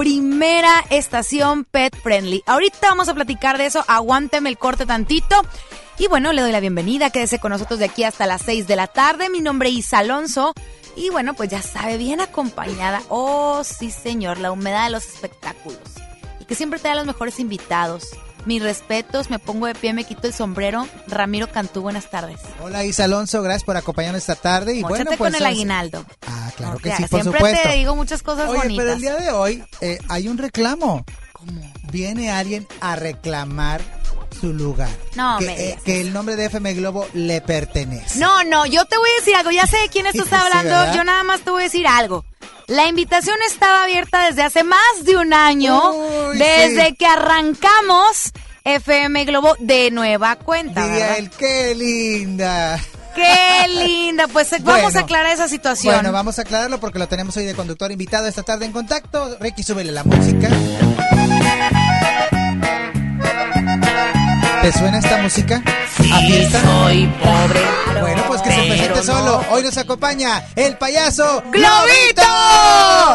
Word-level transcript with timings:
primera 0.00 0.82
estación 0.88 1.66
pet 1.66 1.94
friendly. 1.94 2.42
Ahorita 2.46 2.88
vamos 2.88 3.10
a 3.10 3.14
platicar 3.14 3.58
de 3.58 3.66
eso, 3.66 3.84
aguánteme 3.86 4.48
el 4.48 4.56
corte 4.56 4.86
tantito. 4.86 5.36
Y 5.98 6.06
bueno, 6.06 6.32
le 6.32 6.40
doy 6.40 6.52
la 6.52 6.60
bienvenida, 6.60 7.10
quédese 7.10 7.38
con 7.38 7.52
nosotros 7.52 7.78
de 7.80 7.84
aquí 7.84 8.04
hasta 8.04 8.26
las 8.26 8.40
6 8.40 8.66
de 8.66 8.76
la 8.76 8.86
tarde. 8.86 9.28
Mi 9.28 9.40
nombre 9.40 9.68
es 9.68 9.92
Alonso. 9.92 10.54
Y 10.96 11.10
bueno, 11.10 11.34
pues 11.34 11.50
ya 11.50 11.60
sabe, 11.60 11.98
bien 11.98 12.22
acompañada. 12.22 13.02
Oh, 13.10 13.62
sí 13.62 13.90
señor, 13.90 14.38
la 14.38 14.52
humedad 14.52 14.84
de 14.84 14.90
los 14.92 15.06
espectáculos. 15.06 15.78
Y 16.40 16.46
que 16.46 16.54
siempre 16.54 16.78
te 16.78 16.88
da 16.88 16.94
los 16.94 17.04
mejores 17.04 17.38
invitados. 17.38 18.08
Mis 18.46 18.62
respetos, 18.62 19.28
me 19.30 19.38
pongo 19.38 19.66
de 19.66 19.74
pie, 19.74 19.92
me 19.92 20.04
quito 20.04 20.26
el 20.26 20.32
sombrero. 20.32 20.86
Ramiro 21.06 21.48
Cantú, 21.50 21.82
buenas 21.82 22.10
tardes. 22.10 22.40
Hola 22.62 22.84
Isa 22.84 23.04
Alonso, 23.04 23.42
gracias 23.42 23.64
por 23.64 23.76
acompañarnos 23.76 24.20
esta 24.22 24.34
tarde. 24.34 24.74
Y 24.74 24.82
bueno, 24.82 24.96
Móchate 25.04 25.16
pues, 25.18 25.32
con 25.32 25.40
el 25.40 25.46
aguinaldo. 25.46 26.04
Ah, 26.26 26.50
claro 26.56 26.76
O 26.76 26.78
que 26.78 26.90
sí, 26.96 27.02
por 27.04 27.20
siempre 27.22 27.38
supuesto. 27.40 27.68
te 27.68 27.74
digo 27.76 27.96
muchas 27.96 28.22
cosas 28.22 28.48
Oye, 28.48 28.58
bonitas. 28.58 28.82
pero 28.84 28.92
el 28.94 29.00
día 29.00 29.16
de 29.16 29.30
hoy 29.30 29.64
eh, 29.80 29.98
hay 30.08 30.28
un 30.28 30.38
reclamo. 30.38 31.04
¿Cómo? 31.32 31.72
Viene 31.92 32.30
alguien 32.30 32.66
a 32.80 32.96
reclamar 32.96 33.80
su 34.38 34.52
lugar. 34.52 34.88
No, 35.14 35.38
que, 35.38 35.46
me 35.46 35.68
eh, 35.70 35.78
que 35.84 36.00
el 36.00 36.12
nombre 36.12 36.36
de 36.36 36.46
FM 36.46 36.74
Globo 36.74 37.06
le 37.14 37.40
pertenece. 37.40 38.18
No, 38.18 38.44
no, 38.44 38.66
yo 38.66 38.84
te 38.84 38.96
voy 38.98 39.08
a 39.16 39.20
decir 39.20 39.34
algo. 39.36 39.50
Ya 39.50 39.66
sé 39.66 39.76
de 39.78 39.88
quién 39.88 40.06
estás 40.06 40.28
Sí, 40.28 40.34
hablando. 40.34 40.94
yo 40.94 41.04
nada 41.04 41.22
más 41.24 41.40
te 41.40 41.50
voy 41.50 41.62
a 41.62 41.64
decir 41.64 41.86
algo. 41.86 42.24
La 42.66 42.86
invitación 42.86 43.36
estaba 43.48 43.82
abierta 43.84 44.26
desde 44.26 44.42
hace 44.42 44.62
más 44.62 44.80
de 45.04 45.16
un 45.16 45.34
año, 45.34 45.90
Uy, 45.92 46.38
desde 46.38 46.88
sí. 46.90 46.94
que 46.96 47.06
arrancamos 47.06 48.30
FM 48.64 49.24
Globo 49.24 49.56
de 49.58 49.90
nueva 49.90 50.36
cuenta. 50.36 51.16
Él, 51.16 51.30
qué 51.30 51.74
linda. 51.74 52.78
Qué 53.14 53.66
linda. 53.68 54.28
Pues 54.28 54.50
vamos 54.62 54.82
Bueno. 54.84 54.98
a 54.98 55.02
aclarar 55.02 55.32
esa 55.32 55.48
situación. 55.48 55.94
Bueno, 55.94 56.12
vamos 56.12 56.38
a 56.38 56.42
aclararlo 56.42 56.78
porque 56.78 57.00
lo 57.00 57.08
tenemos 57.08 57.36
hoy 57.36 57.44
de 57.44 57.54
conductor 57.54 57.90
invitado 57.90 58.28
esta 58.28 58.44
tarde 58.44 58.66
en 58.66 58.72
contacto. 58.72 59.36
Ricky, 59.40 59.64
súbele 59.64 59.90
la 59.90 60.04
música. 60.04 60.48
¿Te 64.62 64.72
suena 64.72 64.98
esta 64.98 65.16
música? 65.22 65.62
¿A 65.64 66.20
fiesta? 66.20 66.60
Soy 66.60 67.06
pobre. 67.06 67.60
Bueno, 68.00 68.22
pues 68.26 68.42
que 68.42 68.50
se 68.50 68.62
presente 68.66 69.02
solo. 69.02 69.42
Hoy 69.50 69.62
nos 69.62 69.78
acompaña 69.78 70.44
el 70.54 70.76
payaso 70.76 71.42
¡Globito! 71.50 72.19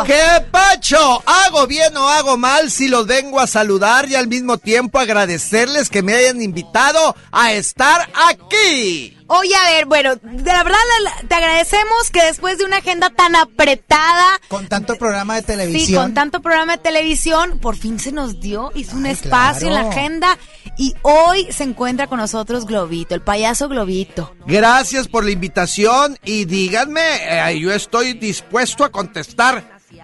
¿Qué 0.05 0.45
pacho? 0.51 1.23
¿Hago 1.25 1.65
bien 1.67 1.95
o 1.97 2.07
hago 2.09 2.37
mal 2.37 2.69
si 2.69 2.87
los 2.87 3.07
vengo 3.07 3.39
a 3.39 3.47
saludar 3.47 4.07
y 4.09 4.15
al 4.15 4.27
mismo 4.27 4.57
tiempo 4.57 4.99
agradecerles 4.99 5.89
que 5.89 6.03
me 6.03 6.13
hayan 6.13 6.41
invitado 6.41 7.15
a 7.31 7.53
estar 7.53 8.07
aquí? 8.29 9.11
Oye, 9.27 9.55
a 9.55 9.71
ver, 9.71 9.85
bueno, 9.87 10.15
de 10.17 10.43
la 10.43 10.63
verdad 10.63 10.77
la- 11.03 11.09
la- 11.09 11.27
te 11.27 11.33
agradecemos 11.33 12.11
que 12.13 12.21
después 12.25 12.59
de 12.59 12.65
una 12.65 12.77
agenda 12.77 13.09
tan 13.09 13.35
apretada, 13.35 14.39
Con 14.49 14.67
tanto 14.67 14.95
programa 14.97 15.33
de 15.33 15.41
Sí, 15.41 15.47
televisión. 15.47 16.03
con 16.03 16.13
tanto 16.13 16.41
programa 16.43 16.73
de 16.77 16.83
televisión, 16.83 17.57
por 17.59 17.75
fin 17.75 17.99
se 17.99 18.11
nos 18.11 18.39
dio, 18.39 18.71
hizo 18.75 18.95
un 18.95 19.07
Ay, 19.07 19.13
espacio 19.13 19.67
en 19.69 19.73
la 19.73 19.89
agenda 19.89 20.37
y 20.77 20.93
hoy 21.01 21.51
se 21.51 21.63
encuentra 21.63 22.05
con 22.05 22.19
nosotros 22.19 22.67
Globito, 22.67 23.15
el 23.15 23.21
payaso 23.21 23.67
Globito. 23.67 24.31
Gracias 24.45 25.07
por 25.07 25.23
la 25.25 25.31
invitación 25.31 26.19
y 26.23 26.45
díganme, 26.45 27.01
eh, 27.49 27.59
yo 27.59 27.73
estoy 27.73 28.13
dispuesto 28.13 28.83
a 28.83 28.91
contestar 29.05 29.63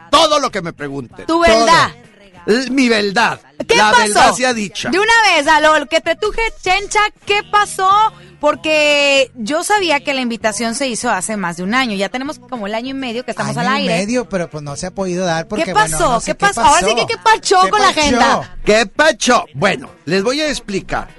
todo 0.10 0.40
lo 0.40 0.50
que 0.52 0.62
me 0.62 0.74
pregunten. 0.74 1.26
Tu 1.26 1.40
verdad. 1.40 1.92
Mi 2.72 2.90
verdad. 2.90 3.40
¿Qué 3.68 3.76
la 3.76 3.92
pasó? 3.92 4.02
verdad 4.04 4.34
sea 4.34 4.54
dicha. 4.54 4.90
De 4.90 4.98
una 5.00 5.14
vez, 5.36 5.48
Alol, 5.48 5.88
que 5.88 6.02
te 6.02 6.16
tuje, 6.16 6.42
Chencha, 6.64 7.00
¿qué 7.26 7.44
pasó? 7.44 7.88
Porque 8.40 9.30
yo 9.36 9.64
sabía 9.64 10.00
que 10.00 10.16
la 10.16 10.22
invitación 10.22 10.74
se 10.74 10.88
hizo 10.88 11.12
hace 11.12 11.38
más 11.38 11.58
de 11.58 11.64
un 11.64 11.76
año. 11.76 11.96
Ya 11.96 12.10
tenemos 12.10 12.40
como 12.40 12.66
el 12.66 12.74
año 12.74 12.90
y 12.90 12.94
medio 12.96 13.24
que 13.24 13.30
estamos 13.32 13.56
Año 13.56 13.70
al 13.70 13.76
y 13.76 13.82
aire. 13.90 13.98
medio, 14.00 14.28
pero 14.28 14.50
pues 14.50 14.64
no 14.64 14.76
se 14.76 14.88
ha 14.88 14.92
podido 14.92 15.24
dar 15.24 15.48
porque 15.48 15.66
¿Qué 15.66 15.74
bueno, 15.74 15.92
pasó? 15.92 16.12
no 16.14 16.20
sé 16.20 16.32
¿Qué 16.32 16.36
pasó? 16.36 16.62
Ahora 16.62 16.88
sí 16.88 16.96
que 16.96 17.06
qué 17.06 17.18
pachó 17.24 17.62
¿Qué 17.62 17.70
con 17.70 17.80
la 17.80 17.88
pachó? 17.90 18.00
agenda. 18.00 18.58
¿Qué 18.66 18.86
pacho? 18.88 19.46
Bueno, 19.54 19.92
les 20.06 20.24
voy 20.24 20.42
a 20.42 20.50
explicar. 20.50 21.10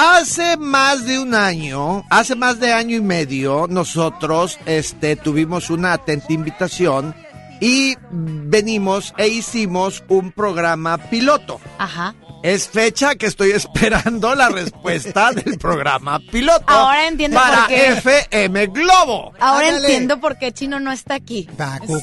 Hace 0.00 0.56
más 0.56 1.06
de 1.06 1.18
un 1.18 1.34
año, 1.34 2.04
hace 2.08 2.36
más 2.36 2.60
de 2.60 2.72
año 2.72 2.94
y 2.94 3.00
medio, 3.00 3.66
nosotros 3.68 4.56
este, 4.64 5.16
tuvimos 5.16 5.70
una 5.70 5.92
atenta 5.92 6.32
invitación 6.32 7.16
y 7.60 7.96
venimos 8.12 9.12
e 9.18 9.26
hicimos 9.26 10.04
un 10.06 10.30
programa 10.30 10.98
piloto. 10.98 11.58
Ajá. 11.78 12.14
Es 12.42 12.68
fecha 12.68 13.16
que 13.16 13.26
estoy 13.26 13.50
esperando 13.52 14.34
la 14.34 14.48
respuesta 14.48 15.32
del 15.32 15.58
programa 15.58 16.20
piloto. 16.30 16.64
Ahora 16.68 17.06
entiendo 17.08 17.36
para 17.38 17.58
por 17.58 17.68
qué. 17.68 17.88
FM 17.88 18.66
Globo. 18.68 19.32
Ahora 19.40 19.66
Ándale. 19.68 19.86
entiendo 19.88 20.20
por 20.20 20.38
qué 20.38 20.52
Chino 20.52 20.78
no 20.80 20.92
está 20.92 21.14
aquí. 21.14 21.48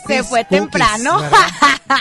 Se 0.07 0.23
fue 0.23 0.43
cookies, 0.43 0.47
temprano. 0.49 1.21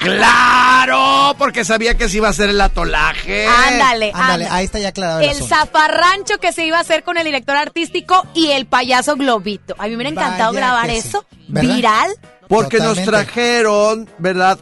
Claro, 0.00 1.34
porque 1.38 1.64
sabía 1.64 1.96
que 1.96 2.08
se 2.08 2.16
iba 2.16 2.28
a 2.28 2.30
hacer 2.30 2.48
el 2.48 2.60
atolaje. 2.60 3.46
ándale, 3.46 3.72
Ándale, 3.74 4.12
ándale. 4.14 4.48
ahí 4.50 4.64
está 4.64 4.78
ya 4.78 4.88
aclarado 4.88 5.20
el, 5.20 5.28
el 5.28 5.42
zafarrancho 5.44 6.38
que 6.38 6.52
se 6.52 6.64
iba 6.64 6.78
a 6.78 6.80
hacer 6.80 7.04
con 7.04 7.18
el 7.18 7.24
director 7.24 7.56
artístico 7.56 8.26
y 8.34 8.50
el 8.52 8.66
payaso 8.66 9.16
Globito. 9.16 9.74
A 9.78 9.84
mí 9.84 9.90
me 9.90 9.96
hubiera 9.96 10.10
encantado 10.10 10.52
Vaya 10.52 10.66
grabar 10.66 10.90
sí. 10.90 10.96
eso. 10.96 11.24
¿Verdad? 11.48 11.74
Viral. 11.76 12.10
Porque 12.48 12.78
nos 12.78 13.02
trajeron, 13.04 14.08
¿verdad? 14.18 14.58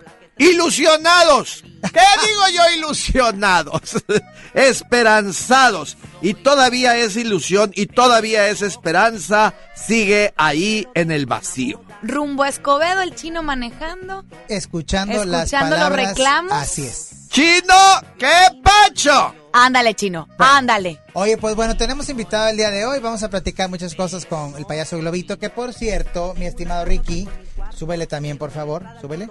Ilusionados. 0.50 1.62
¿Qué 1.92 2.00
digo 2.26 2.42
yo 2.54 2.76
ilusionados? 2.78 3.96
Esperanzados. 4.54 5.96
Y 6.20 6.34
todavía 6.34 6.96
esa 6.96 7.20
ilusión 7.20 7.72
y 7.74 7.86
todavía 7.86 8.48
esa 8.48 8.66
esperanza 8.66 9.54
sigue 9.74 10.32
ahí 10.36 10.86
en 10.94 11.10
el 11.10 11.26
vacío. 11.26 11.82
Rumbo 12.02 12.42
a 12.42 12.48
Escobedo, 12.48 13.02
el 13.02 13.14
chino 13.14 13.42
manejando. 13.42 14.24
Escuchando, 14.48 15.24
las 15.24 15.44
Escuchando 15.44 15.76
los 15.76 15.84
palabras. 15.84 16.08
reclamos. 16.08 16.52
Así 16.52 16.86
es. 16.86 17.28
¡Chino! 17.28 17.74
¡Qué 18.18 18.28
pacho! 18.62 19.34
Ándale, 19.52 19.94
chino. 19.94 20.28
Ándale. 20.38 21.00
Oye, 21.14 21.36
pues 21.38 21.54
bueno, 21.56 21.76
tenemos 21.76 22.08
invitado 22.08 22.48
el 22.48 22.56
día 22.56 22.70
de 22.70 22.84
hoy. 22.84 23.00
Vamos 23.00 23.22
a 23.22 23.30
platicar 23.30 23.70
muchas 23.70 23.94
cosas 23.94 24.26
con 24.26 24.56
el 24.56 24.66
payaso 24.66 24.98
Globito. 24.98 25.38
Que 25.38 25.48
por 25.50 25.72
cierto, 25.72 26.34
mi 26.36 26.46
estimado 26.46 26.84
Ricky, 26.84 27.28
súbele 27.74 28.06
también, 28.06 28.38
por 28.38 28.50
favor. 28.50 28.84
Súbele. 29.00 29.28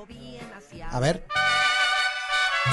A 0.91 0.99
ver. 0.99 1.23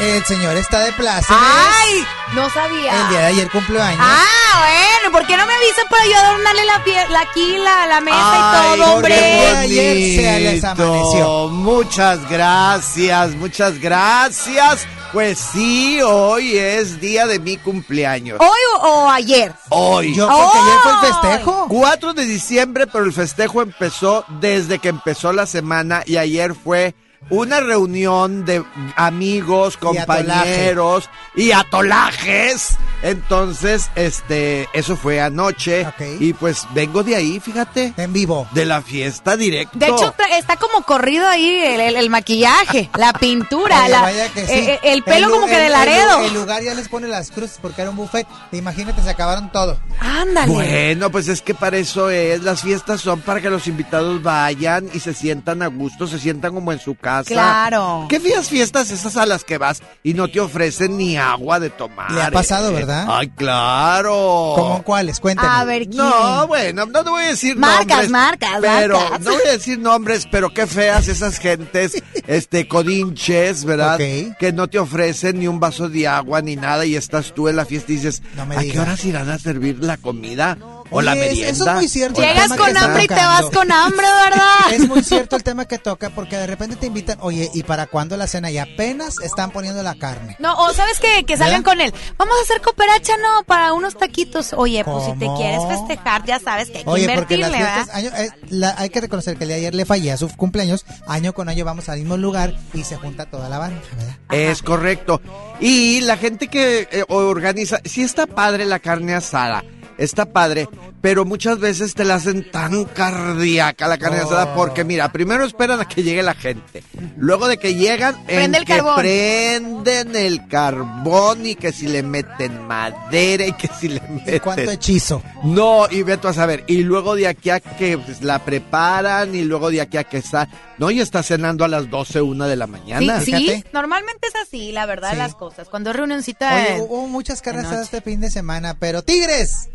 El 0.00 0.24
señor 0.26 0.56
está 0.56 0.80
de 0.80 0.92
plaza. 0.92 1.26
¡Ay! 1.36 2.04
No 2.34 2.48
sabía. 2.50 2.92
El 3.02 3.08
día 3.08 3.18
de 3.20 3.26
ayer 3.26 3.50
cumpleaños. 3.50 3.98
Ah, 4.00 4.64
bueno, 5.00 5.12
¿por 5.16 5.26
qué 5.26 5.36
no 5.36 5.44
me 5.46 5.54
avisan 5.54 5.86
para 5.88 6.04
yo 6.06 6.16
adornarle 6.16 6.64
la, 6.66 6.84
pie- 6.84 7.08
la 7.08 7.20
aquí, 7.20 7.56
la, 7.56 7.86
la 7.86 8.00
mesa 8.00 8.16
y 8.16 8.40
Ay, 8.42 8.78
todo, 8.80 8.94
hombre? 8.94 9.46
Ayer 9.56 9.96
se 10.22 10.40
les 10.40 10.64
amaneció. 10.64 11.48
Muchas 11.48 12.28
gracias, 12.28 13.30
muchas 13.36 13.80
gracias. 13.80 14.86
Pues 15.12 15.38
sí, 15.38 16.00
hoy 16.02 16.56
es 16.58 17.00
día 17.00 17.26
de 17.26 17.38
mi 17.40 17.56
cumpleaños. 17.56 18.38
¿Hoy 18.40 18.58
o, 18.74 18.86
o 19.06 19.08
ayer? 19.10 19.52
Hoy. 19.70 20.14
Yo, 20.14 20.28
porque 20.28 20.58
ayer 20.58 20.78
fue 20.82 20.92
el 20.92 20.98
festejo. 21.14 21.66
4 21.70 22.12
de 22.12 22.24
diciembre, 22.26 22.86
pero 22.86 23.04
el 23.04 23.12
festejo 23.14 23.62
empezó 23.62 24.24
desde 24.40 24.78
que 24.78 24.90
empezó 24.90 25.32
la 25.32 25.46
semana 25.46 26.02
y 26.04 26.18
ayer 26.18 26.54
fue 26.54 26.94
una 27.30 27.60
reunión 27.60 28.44
de 28.44 28.62
amigos, 28.96 29.76
compañeros 29.76 31.08
y 31.34 31.52
atolajes. 31.52 32.76
Entonces, 33.02 33.90
este, 33.94 34.68
eso 34.72 34.96
fue 34.96 35.20
anoche 35.20 35.86
y 36.18 36.32
pues 36.32 36.66
vengo 36.74 37.02
de 37.04 37.14
ahí, 37.16 37.38
fíjate, 37.38 37.92
En 37.96 38.12
vivo. 38.12 38.48
de 38.52 38.64
la 38.64 38.82
fiesta 38.82 39.36
directo. 39.36 39.78
De 39.78 39.86
hecho, 39.86 40.14
está 40.36 40.56
como 40.56 40.82
corrido 40.82 41.26
ahí 41.28 41.48
el, 41.64 41.80
el- 41.80 41.96
el 41.96 42.10
maquillaje, 42.10 42.90
la 42.96 43.12
pintura, 43.12 43.82
Oye, 43.82 43.88
la- 43.90 44.00
vaya 44.02 44.28
que 44.32 44.46
sí. 44.46 44.52
eh, 44.52 44.72
eh, 44.74 44.80
el 44.92 45.02
pelo 45.04 45.30
como 45.30 45.46
que 45.46 45.56
de 45.56 45.66
el- 45.66 45.72
Laredo. 45.72 46.20
El, 46.22 46.34
lugar 46.34 46.62
ya 46.62 46.74
les 46.74 46.88
pone 46.88 47.06
las 47.08 47.30
cruces 47.30 47.58
porque 47.62 47.82
era 47.82 47.90
un 47.90 47.96
buffet. 47.96 48.26
Imagínate, 48.52 49.00
se 49.02 49.10
acabaron 49.10 49.52
todo. 49.52 49.78
Ándale. 50.00 50.52
Bueno, 50.52 51.10
pues 51.10 51.28
es 51.28 51.40
que 51.42 51.54
para 51.54 51.76
eso 51.76 52.10
es, 52.10 52.42
las 52.42 52.62
fiestas 52.62 53.00
son 53.00 53.20
para 53.20 53.40
que 53.40 53.50
los 53.50 53.66
invitados 53.68 54.22
vayan 54.22 54.88
y 54.92 55.00
se 55.00 55.14
sientan 55.14 55.62
a 55.62 55.66
gusto, 55.68 56.06
se 56.08 56.18
sientan 56.18 56.52
como 56.54 56.72
en 56.72 56.80
su 56.80 56.94
casa. 56.96 57.07
Claro. 57.26 58.06
¿Qué 58.08 58.20
feas 58.20 58.48
fiestas 58.48 58.90
esas 58.90 59.16
a 59.16 59.26
las 59.26 59.44
que 59.44 59.58
vas 59.58 59.82
y 60.02 60.14
no 60.14 60.28
te 60.28 60.40
ofrecen 60.40 60.96
ni 60.96 61.16
agua 61.16 61.60
de 61.60 61.70
tomar? 61.70 62.10
Le 62.10 62.22
ha 62.22 62.30
pasado, 62.30 62.70
eh? 62.70 62.74
¿verdad? 62.74 63.06
Ay, 63.08 63.28
claro. 63.30 64.52
¿Cómo 64.54 64.82
cuáles? 64.82 65.20
Cuéntenme. 65.20 65.50
A 65.50 65.64
ver, 65.64 65.86
¿quién? 65.88 65.96
No, 65.96 66.46
bueno, 66.46 66.86
no 66.86 67.04
te 67.04 67.10
voy 67.10 67.22
a 67.24 67.28
decir 67.28 67.56
Marcas, 67.56 67.88
nombres. 67.88 68.10
marcas, 68.10 68.58
pero, 68.60 68.98
marcas. 68.98 69.20
No 69.20 69.32
voy 69.32 69.42
a 69.48 69.52
decir 69.52 69.78
nombres, 69.78 70.28
pero 70.30 70.52
qué 70.52 70.66
feas 70.66 71.08
esas 71.08 71.38
gentes, 71.38 72.02
este, 72.26 72.68
codinches, 72.68 73.64
¿verdad? 73.64 73.94
Ok. 73.94 74.36
Que 74.38 74.52
no 74.52 74.68
te 74.68 74.78
ofrecen 74.78 75.38
ni 75.38 75.48
un 75.48 75.60
vaso 75.60 75.88
de 75.88 76.06
agua 76.06 76.42
ni 76.42 76.56
nada 76.56 76.84
y 76.84 76.96
estás 76.96 77.32
tú 77.34 77.48
en 77.48 77.56
la 77.56 77.64
fiesta 77.64 77.92
y 77.92 77.96
dices, 77.96 78.22
No 78.36 78.46
me 78.46 78.56
¿a 78.56 78.60
qué 78.60 78.78
horas 78.78 79.04
irán 79.04 79.30
a 79.30 79.38
servir 79.38 79.78
la 79.82 79.96
comida? 79.96 80.58
O 80.90 81.02
la 81.02 81.14
merienda. 81.14 81.50
eso 81.50 81.68
es 81.68 81.74
muy 81.74 81.88
cierto. 81.88 82.20
Llegas 82.20 82.48
con 82.52 82.76
hambre 82.76 83.04
y 83.04 83.08
te 83.08 83.14
vas 83.14 83.44
con 83.52 83.70
hambre, 83.72 84.06
¿verdad? 84.24 84.72
Es 84.72 84.88
muy 84.88 85.02
cierto 85.02 85.36
el 85.36 85.42
tema 85.42 85.66
que 85.66 85.78
toca 85.78 86.10
porque 86.10 86.36
de 86.36 86.46
repente 86.46 86.76
te 86.76 86.86
invitan, 86.86 87.18
oye, 87.20 87.50
¿y 87.54 87.62
para 87.62 87.86
cuándo 87.86 88.16
la 88.16 88.26
cena? 88.26 88.50
Y 88.50 88.58
apenas 88.58 89.16
están 89.20 89.50
poniendo 89.50 89.82
la 89.82 89.94
carne. 89.96 90.36
No, 90.38 90.54
o 90.54 90.72
sabes 90.72 90.98
que, 90.98 91.24
que 91.24 91.36
salgan 91.36 91.62
con 91.62 91.80
él. 91.80 91.92
Vamos 92.16 92.34
a 92.38 92.42
hacer 92.42 92.60
cooperacha, 92.62 93.12
no, 93.18 93.44
para 93.44 93.72
unos 93.72 93.96
taquitos. 93.96 94.52
Oye, 94.54 94.84
pues 94.84 95.04
si 95.04 95.12
te 95.12 95.26
quieres 95.36 95.60
festejar, 95.68 96.24
ya 96.24 96.38
sabes 96.40 96.70
que 96.70 96.78
hay 96.78 96.84
que 96.84 96.90
Oye, 96.90 97.04
porque 97.14 97.34
invertirle, 97.34 97.48
las 97.48 97.56
fiestas, 97.56 97.86
¿verdad? 97.86 97.96
año- 98.18 98.24
eh, 98.24 98.30
la- 98.50 98.74
hay 98.78 98.90
que 98.90 99.00
reconocer 99.00 99.36
que 99.36 99.44
el 99.44 99.48
de 99.48 99.54
ayer 99.56 99.74
le 99.74 99.84
fallé 99.84 100.12
a 100.12 100.16
su 100.16 100.28
cumpleaños, 100.36 100.84
año 101.06 101.32
con 101.34 101.48
año 101.48 101.64
vamos 101.64 101.88
al 101.88 101.98
mismo 101.98 102.16
lugar 102.16 102.54
y 102.74 102.84
se 102.84 102.96
junta 102.96 103.26
toda 103.26 103.48
la 103.48 103.58
banda, 103.58 103.80
¿verdad? 103.96 104.16
Es 104.30 104.62
correcto. 104.62 105.20
Y 105.60 106.00
la 106.02 106.16
gente 106.16 106.48
que 106.48 106.88
eh, 106.90 107.04
organiza, 107.08 107.80
sí 107.84 108.02
está 108.02 108.26
padre 108.26 108.64
la 108.66 108.78
carne 108.78 109.14
asada, 109.14 109.64
está 109.98 110.26
padre, 110.32 110.68
pero 111.02 111.24
muchas 111.24 111.58
veces 111.58 111.94
te 111.94 112.04
la 112.04 112.14
hacen 112.16 112.50
tan 112.50 112.84
cardíaca 112.84 113.86
la 113.88 113.98
carne 113.98 114.20
Oh. 114.22 114.26
asada 114.26 114.54
porque 114.54 114.84
mira, 114.84 115.10
primero 115.12 115.44
esperan 115.44 115.80
a 115.80 115.86
que 115.88 116.02
llegue 116.02 116.22
la 116.22 116.34
gente, 116.34 116.82
luego 117.16 117.46
de 117.48 117.58
que 117.58 117.74
llegan, 117.74 118.14
en 118.20 118.24
Prende 118.26 118.58
el 118.58 118.64
que 118.64 118.74
carbón. 118.76 118.96
prenden 118.96 120.16
el 120.16 120.46
carbón 120.48 121.44
y 121.46 121.54
que 121.56 121.72
si 121.72 121.88
le 121.88 122.02
meten 122.02 122.66
madera 122.66 123.44
y 123.46 123.52
que 123.52 123.68
si 123.68 123.88
le 123.88 124.02
¿Y 124.08 124.12
meten... 124.12 124.38
cuánto 124.40 124.70
hechizo? 124.70 125.22
No, 125.44 125.86
y 125.90 126.02
ve 126.02 126.16
tú 126.16 126.28
a 126.28 126.32
saber. 126.32 126.64
Y 126.68 126.78
luego 126.84 127.14
de 127.16 127.26
aquí 127.28 127.50
a 127.50 127.60
que 127.60 127.98
pues, 127.98 128.22
la 128.22 128.38
preparan 128.44 129.34
y 129.34 129.42
luego 129.42 129.70
de 129.70 129.80
aquí 129.80 129.96
a 129.96 130.04
que 130.04 130.18
está... 130.18 130.48
No, 130.78 130.90
y 130.92 131.00
está 131.00 131.22
cenando 131.24 131.64
a 131.64 131.68
las 131.68 131.90
12, 131.90 132.20
una 132.22 132.46
de 132.46 132.54
la 132.56 132.66
mañana. 132.68 133.20
sí, 133.20 133.64
normalmente 133.72 134.28
es 134.28 134.34
así, 134.36 134.70
la 134.72 134.86
verdad, 134.86 135.10
Sí. 135.12 135.16
las 135.16 135.34
cosas. 135.34 135.68
Cuando 135.68 135.90
es 135.90 135.96
reunioncita... 135.96 136.54
Oye, 136.54 136.80
hubo 136.88 137.06
muchas 137.08 137.42
carnes 137.42 137.68
de 137.70 137.82
este 137.82 138.00
fin 138.00 138.20
de 138.20 138.30
semana, 138.30 138.74
pero 138.78 139.02
Tigres, 139.02 139.68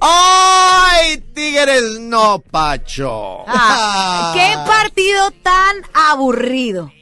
¡Ay, 0.00 1.18
Tigres 1.34 1.98
no, 2.00 2.40
Pacho! 2.40 3.44
Ah, 3.46 4.32
¡Qué 4.34 4.56
partido 4.66 5.30
tan 5.42 5.76
aburrido! 5.94 6.92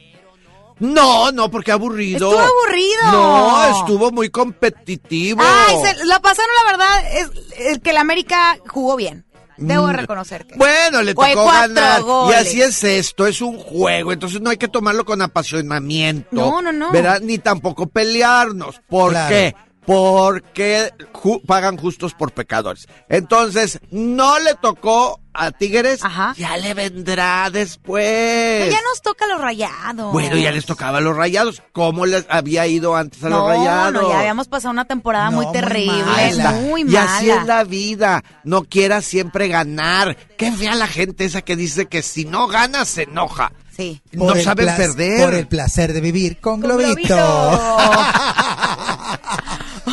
No, 0.79 1.31
no, 1.33 1.51
porque 1.51 1.73
aburrido. 1.73 2.31
Estuvo 2.31 2.39
aburrido. 2.39 3.11
No, 3.11 3.79
estuvo 3.79 4.11
muy 4.11 4.29
competitivo. 4.29 5.41
Ay, 5.43 5.75
se, 5.83 6.05
la 6.05 6.19
pasaron, 6.21 6.51
la 6.63 6.71
verdad, 6.71 7.17
es, 7.17 7.29
es 7.57 7.79
que 7.79 7.89
el 7.89 7.97
América 7.97 8.57
jugó 8.67 8.95
bien. 8.95 9.25
Debo 9.57 9.87
de 9.87 9.93
reconocer 9.93 10.47
que. 10.47 10.55
Mm. 10.55 10.57
Bueno, 10.57 11.01
le 11.01 11.13
tocó 11.13 11.45
ganar. 11.47 12.01
Y 12.29 12.33
así 12.33 12.61
es 12.61 12.81
esto, 12.85 13.27
es 13.27 13.41
un 13.41 13.57
juego. 13.57 14.13
Entonces 14.13 14.39
no 14.39 14.49
hay 14.49 14.57
que 14.57 14.69
tomarlo 14.69 15.03
con 15.03 15.21
apasionamiento. 15.21 16.29
No, 16.31 16.61
no, 16.61 16.71
no. 16.71 16.91
¿Verdad? 16.91 17.19
Ni 17.19 17.39
tampoco 17.39 17.87
pelearnos. 17.87 18.79
¿Por 18.87 19.11
Claro. 19.11 19.29
qué? 19.29 19.55
Porque 19.89 20.91
ju- 21.13 21.41
pagan 21.47 21.75
justos 21.75 22.13
por 22.13 22.31
pecadores. 22.31 22.87
Entonces, 23.09 23.79
no 23.89 24.37
le 24.37 24.53
tocó 24.53 25.19
a 25.33 25.49
Tigres. 25.49 26.05
Ajá. 26.05 26.35
Ya 26.37 26.57
le 26.57 26.75
vendrá 26.75 27.49
después. 27.51 28.69
ya 28.71 28.77
nos 28.87 29.01
toca 29.01 29.25
los 29.25 29.41
rayados. 29.41 30.13
Bueno, 30.13 30.35
ya 30.37 30.51
les 30.51 30.67
tocaba 30.67 30.99
a 30.99 31.01
los 31.01 31.17
rayados. 31.17 31.63
¿Cómo 31.73 32.05
les 32.05 32.27
había 32.29 32.67
ido 32.67 32.95
antes 32.95 33.23
a 33.23 33.29
los 33.29 33.39
no, 33.39 33.47
rayados? 33.47 33.93
No, 34.03 34.09
ya 34.11 34.19
habíamos 34.19 34.47
pasado 34.47 34.71
una 34.73 34.85
temporada 34.85 35.31
No, 35.31 35.37
muy 35.37 35.45
muy 35.45 35.53
terrible, 35.53 36.03
mala. 36.03 36.51
muy 36.51 36.81
y 36.81 36.85
mala. 36.85 37.15
así 37.17 37.31
es 37.31 37.45
la 37.47 37.63
vida. 37.63 38.23
No 38.43 38.65
quieras 38.65 39.05
siempre 39.05 39.47
ganar. 39.47 40.15
Qué 40.37 40.51
fea 40.51 40.75
la 40.75 40.85
gente 40.87 41.25
esa 41.25 41.41
que 41.41 41.55
dice 41.55 41.87
que 41.87 42.03
si 42.03 42.25
no 42.25 42.45
gana 42.45 42.85
se 42.85 43.03
enoja. 43.03 43.51
Sí. 43.75 44.01
No 44.11 44.33
el 44.33 44.43
saben 44.43 44.67
perder. 44.75 45.23
Por 45.25 45.33
el 45.35 45.47
placer 45.47 45.93
de 45.93 46.01
vivir 46.01 46.41
con, 46.41 46.59
Con 46.61 46.69
Globito. 46.77 47.15
Globito. 47.15 47.77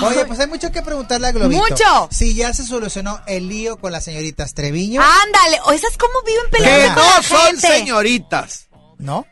Oye, 0.03 0.25
pues 0.27 0.39
hay 0.41 0.47
mucho 0.47 0.71
que 0.73 0.83
preguntarle 0.83 1.29
a 1.29 1.33
Globito. 1.33 1.63
Mucho. 1.63 2.09
Si 2.11 2.35
ya 2.35 2.53
se 2.53 2.65
solucionó 2.65 3.21
el 3.27 3.49
lío 3.49 3.79
con 3.79 3.93
las 3.93 4.05
señoritas 4.05 4.55
Treviño, 4.55 5.01
Ándale, 5.03 5.59
o 5.65 5.73
esas 5.73 5.97
cómo 5.97 6.13
viven 6.27 6.45
Que 6.51 6.57
peleando 6.59 7.01
con 7.01 7.11
no 7.11 7.17
la 7.17 7.23
son 7.23 7.47
gente. 7.47 7.69
señoritas. 7.79 8.69
¿no? 8.99 9.27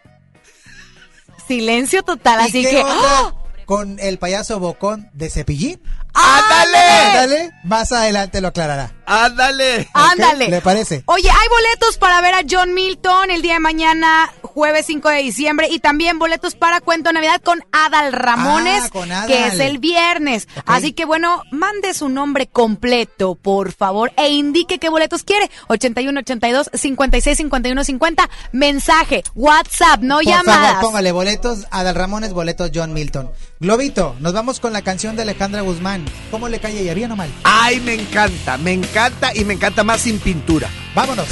Silencio 1.46 2.02
total, 2.02 2.40
¿Y 2.40 2.48
así 2.48 2.62
qué 2.62 2.70
que. 2.70 2.82
onda 2.82 2.94
¡ah! 2.94 3.34
con 3.66 3.98
el 4.00 4.18
payaso 4.18 4.58
bocón 4.60 5.10
de 5.12 5.30
Cepillín? 5.30 5.82
¡Ándale! 6.14 6.78
Ándale, 6.78 7.52
más 7.64 7.92
adelante 7.92 8.40
lo 8.40 8.48
aclarará. 8.48 8.92
¡Ándale! 9.06 9.88
Ándale. 9.92 10.48
¿Le 10.48 10.60
parece? 10.62 11.02
Oye, 11.06 11.28
hay 11.28 11.48
boletos 11.48 11.98
para 11.98 12.20
ver 12.22 12.34
a 12.34 12.40
John 12.48 12.72
Milton 12.72 13.30
el 13.30 13.42
día 13.42 13.54
de 13.54 13.60
mañana, 13.60 14.32
jueves 14.42 14.86
5 14.86 15.08
de 15.10 15.18
diciembre, 15.22 15.68
y 15.70 15.78
también 15.80 16.18
boletos 16.18 16.54
para 16.54 16.80
Cuento 16.80 17.10
de 17.10 17.14
Navidad 17.14 17.40
con 17.42 17.62
Adal 17.72 18.12
Ramones, 18.12 18.84
Ah, 18.84 18.88
con 18.90 19.12
Adal. 19.12 19.26
que 19.26 19.46
es 19.48 19.60
el 19.60 19.78
viernes. 19.78 20.48
Así 20.64 20.92
que 20.92 21.04
bueno, 21.04 21.42
mande 21.50 21.92
su 21.92 22.08
nombre 22.08 22.46
completo, 22.46 23.34
por 23.34 23.72
favor, 23.72 24.12
e 24.16 24.28
indique 24.30 24.78
qué 24.78 24.88
boletos 24.88 25.22
quiere. 25.24 25.50
81 25.68 26.20
82 26.20 26.70
56 26.72 27.36
51 27.36 27.84
50. 27.84 28.30
Mensaje, 28.52 29.22
WhatsApp, 29.34 30.00
no 30.00 30.16
Por 30.16 30.24
llamadas. 30.26 30.66
favor, 30.74 30.80
póngale 30.80 31.12
boletos 31.12 31.66
Adal 31.70 31.94
Ramones, 31.94 32.32
boletos 32.32 32.70
John 32.74 32.92
Milton. 32.94 33.30
Globito, 33.60 34.16
nos 34.20 34.32
vamos 34.32 34.60
con 34.60 34.72
la 34.72 34.82
canción 34.82 35.14
de 35.16 35.22
Alejandra 35.22 35.60
Guzmán. 35.62 36.03
¿Cómo 36.30 36.48
le 36.48 36.58
cae 36.58 36.80
ella? 36.80 36.94
¿Bien 36.94 37.10
o 37.12 37.16
mal? 37.16 37.30
¡Ay, 37.44 37.80
me 37.80 37.94
encanta! 37.94 38.58
Me 38.58 38.72
encanta 38.72 39.34
y 39.34 39.44
me 39.44 39.54
encanta 39.54 39.84
más 39.84 40.00
sin 40.00 40.18
pintura. 40.18 40.68
Vámonos. 40.94 41.28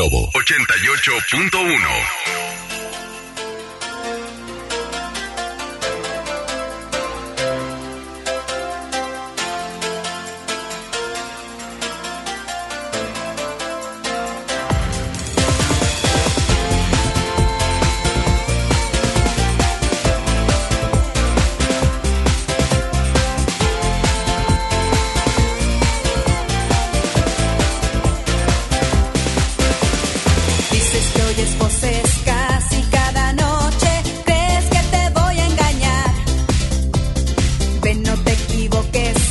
88.1. 0.00 2.19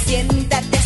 tienda 0.10 0.79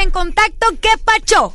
en 0.00 0.10
contacto. 0.10 0.66
¿Qué 0.80 0.90
pacho? 1.04 1.54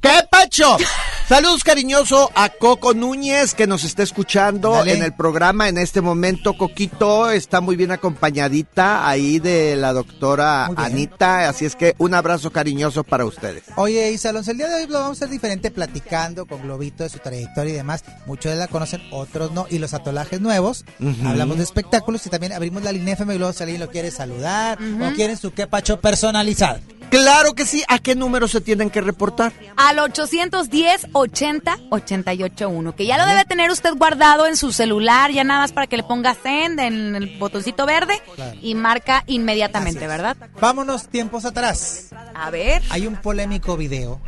¿Qué 0.00 0.20
pacho? 0.30 0.76
Saludos 1.30 1.62
cariñoso 1.62 2.28
a 2.34 2.48
Coco 2.48 2.92
Núñez 2.92 3.54
que 3.54 3.68
nos 3.68 3.84
está 3.84 4.02
escuchando 4.02 4.84
en 4.84 5.00
el 5.00 5.14
programa 5.14 5.68
en 5.68 5.78
este 5.78 6.00
momento. 6.00 6.54
Coquito 6.58 7.30
está 7.30 7.60
muy 7.60 7.76
bien 7.76 7.92
acompañadita 7.92 9.08
ahí 9.08 9.38
de 9.38 9.76
la 9.76 9.92
doctora 9.92 10.66
Anita, 10.74 11.48
así 11.48 11.66
es 11.66 11.76
que 11.76 11.94
un 11.98 12.14
abrazo 12.14 12.50
cariñoso 12.50 13.04
para 13.04 13.26
ustedes. 13.26 13.62
Oye 13.76 14.10
Isalons, 14.10 14.48
el 14.48 14.56
día 14.56 14.66
de 14.66 14.74
hoy 14.74 14.86
lo 14.88 14.94
vamos 14.94 15.10
a 15.10 15.12
hacer 15.20 15.28
diferente 15.28 15.70
platicando 15.70 16.46
con 16.46 16.62
Globito 16.62 17.04
de 17.04 17.10
su 17.10 17.20
trayectoria 17.20 17.74
y 17.74 17.76
demás. 17.76 18.02
Muchos 18.26 18.50
de 18.50 18.58
la 18.58 18.66
conocen, 18.66 19.00
otros 19.12 19.52
no, 19.52 19.66
y 19.70 19.78
los 19.78 19.94
atolajes 19.94 20.40
nuevos. 20.40 20.84
Hablamos 21.24 21.58
de 21.58 21.62
espectáculos 21.62 22.26
y 22.26 22.30
también 22.30 22.54
abrimos 22.54 22.82
la 22.82 22.90
línea 22.90 23.14
FM 23.14 23.36
Globo 23.36 23.52
si 23.52 23.62
alguien 23.62 23.80
lo 23.80 23.88
quiere 23.88 24.10
saludar 24.10 24.80
o 24.82 25.14
quieren 25.14 25.36
su 25.36 25.52
quepacho 25.52 26.00
personalizado. 26.00 26.80
Claro 27.10 27.54
que 27.54 27.66
sí, 27.66 27.82
¿a 27.88 27.98
qué 27.98 28.14
número 28.14 28.46
se 28.46 28.60
tienen 28.60 28.88
que 28.88 29.00
reportar? 29.00 29.52
Al 29.76 29.98
810 29.98 31.08
810-80-881, 31.22 32.94
que 32.94 33.06
ya 33.06 33.18
lo 33.18 33.26
debe 33.26 33.44
tener 33.44 33.70
usted 33.70 33.94
guardado 33.94 34.46
en 34.46 34.56
su 34.56 34.72
celular, 34.72 35.30
ya 35.30 35.44
nada 35.44 35.60
más 35.60 35.72
para 35.72 35.86
que 35.86 35.96
le 35.96 36.02
ponga 36.02 36.34
send 36.34 36.80
en 36.80 37.16
el 37.16 37.38
botoncito 37.38 37.86
verde 37.86 38.20
y 38.60 38.74
marca 38.74 39.24
inmediatamente. 39.26 40.06
¿verdad? 40.06 40.36
Vámonos 40.60 41.08
tiempos 41.08 41.44
atrás. 41.44 42.10
A 42.34 42.50
ver. 42.50 42.82
Hay 42.90 43.06
un 43.06 43.16
polémico 43.16 43.76
video 43.76 44.20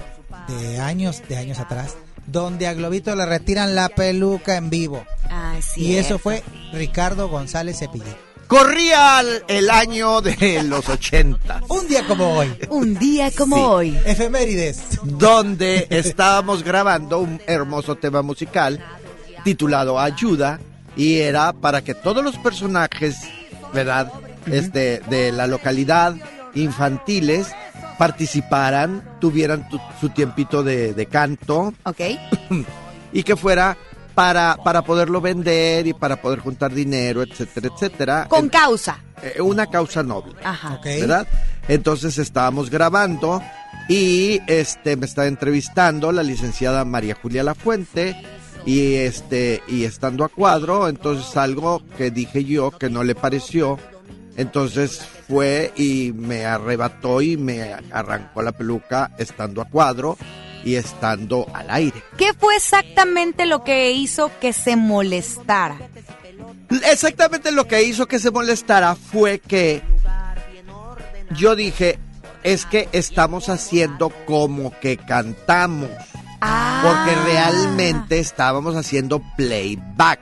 de 0.49 0.81
años, 0.81 1.23
de 1.29 1.37
años 1.37 1.59
atrás, 1.59 1.97
donde 2.27 2.67
a 2.67 2.75
Globito 2.75 3.15
le 3.17 3.27
retiran 3.27 3.75
la 3.75 3.89
peluca 3.89 4.57
en 4.57 4.71
vivo. 4.71 5.05
Ah. 5.31 5.55
Y 5.77 5.97
eso 5.97 6.19
fue 6.19 6.43
Ricardo 6.73 7.29
González 7.29 7.79
Cepillín. 7.79 8.15
Corría 8.57 9.23
el, 9.49 9.71
año 9.71 10.21
de 10.21 10.63
los 10.65 10.87
80, 10.87 11.63
Un 11.69 11.89
día 11.89 12.07
como 12.07 12.35
hoy. 12.37 12.53
Un 12.69 12.99
día 12.99 13.31
como 13.31 13.57
Sí. 13.57 13.63
hoy. 13.65 13.99
Efemérides. 14.05 14.83
donde 15.05 15.87
estábamos 15.89 16.63
grabando 16.63 17.21
un 17.21 17.41
hermoso 17.47 17.97
tema 17.97 18.21
musical 18.21 18.79
titulado 19.43 19.99
Ayuda 19.99 20.61
y 20.97 21.21
era 21.21 21.55
para 21.55 21.81
que 21.83 21.95
todos 21.95 22.23
los 22.23 22.37
personajes, 22.37 23.17
¿verdad? 23.73 24.13
Este, 24.45 25.01
de 25.09 25.33
la 25.33 25.47
localidad 25.47 26.15
infantiles 26.55 27.47
participaran, 27.97 29.03
tuvieran 29.19 29.67
tu- 29.71 29.81
su 29.99 30.11
tiempito 30.11 30.63
de, 30.63 30.93
de 30.93 31.07
canto 31.07 31.73
Ok. 31.85 32.01
y 33.15 33.23
que 33.23 33.35
fuera 33.35 33.79
para, 34.15 34.57
para 34.65 34.83
poderlo 34.83 35.21
vender 35.21 35.87
y 35.87 35.93
para 35.95 36.21
poder 36.21 36.41
juntar 36.41 36.73
dinero, 36.73 37.23
etcétera, 37.23 37.69
etcétera. 37.75 38.27
Con 38.29 38.45
En- 38.45 38.49
causa. 38.51 38.99
eh, 39.23 39.41
una 39.41 39.67
causa 39.67 40.03
noble. 40.03 40.35
Ajá. 40.45 40.81
¿verdad? 40.85 41.27
Entonces 41.69 42.19
estábamos 42.19 42.71
grabando 42.71 43.43
y 43.89 44.41
este 44.47 44.97
me 44.97 45.07
está 45.07 45.27
entrevistando 45.27 46.13
la 46.13 46.23
licenciada 46.23 46.85
María 46.85 47.17
Julia 47.21 47.43
Lafuente 47.45 48.17
y 48.67 48.95
este 48.95 49.63
y 49.69 49.85
estando 49.85 50.25
a 50.25 50.29
cuadro, 50.29 50.89
entonces 50.89 51.37
algo 51.37 51.83
que 51.99 52.11
dije 52.11 52.45
yo 52.45 52.71
que 52.71 52.89
no 52.91 53.03
le 53.05 53.15
pareció, 53.15 53.79
entonces 54.37 55.03
fue 55.29 55.73
y 55.77 56.13
me 56.15 56.45
arrebató 56.47 57.21
y 57.23 57.37
me 57.37 57.75
arrancó 57.93 58.43
la 58.43 58.53
peluca 58.53 59.11
estando 59.19 59.63
a 59.63 59.65
cuadro 59.67 60.17
y 60.65 60.77
estando 60.77 61.47
al 61.55 61.71
aire. 61.71 62.03
¿Qué 62.17 62.33
fue 62.35 62.57
exactamente 62.57 63.47
lo 63.47 63.65
que 63.65 63.93
hizo 63.93 64.31
que 64.41 64.53
se 64.53 64.77
molestara? 64.77 65.79
Exactamente 66.91 67.53
lo 67.53 67.67
que 67.67 67.83
hizo 67.83 68.07
que 68.07 68.19
se 68.19 68.31
molestara 68.31 68.95
fue 68.95 69.39
que 69.39 69.83
yo 71.37 71.57
dije, 71.57 71.99
es 72.43 72.67
que 72.67 72.89
estamos 72.93 73.49
haciendo 73.49 74.11
como 74.27 74.79
que 74.81 74.97
cantamos, 74.97 75.91
Ah. 76.41 76.83
porque 76.83 77.15
realmente 77.25 78.19
estábamos 78.19 78.75
haciendo 78.75 79.23
playback. 79.37 80.19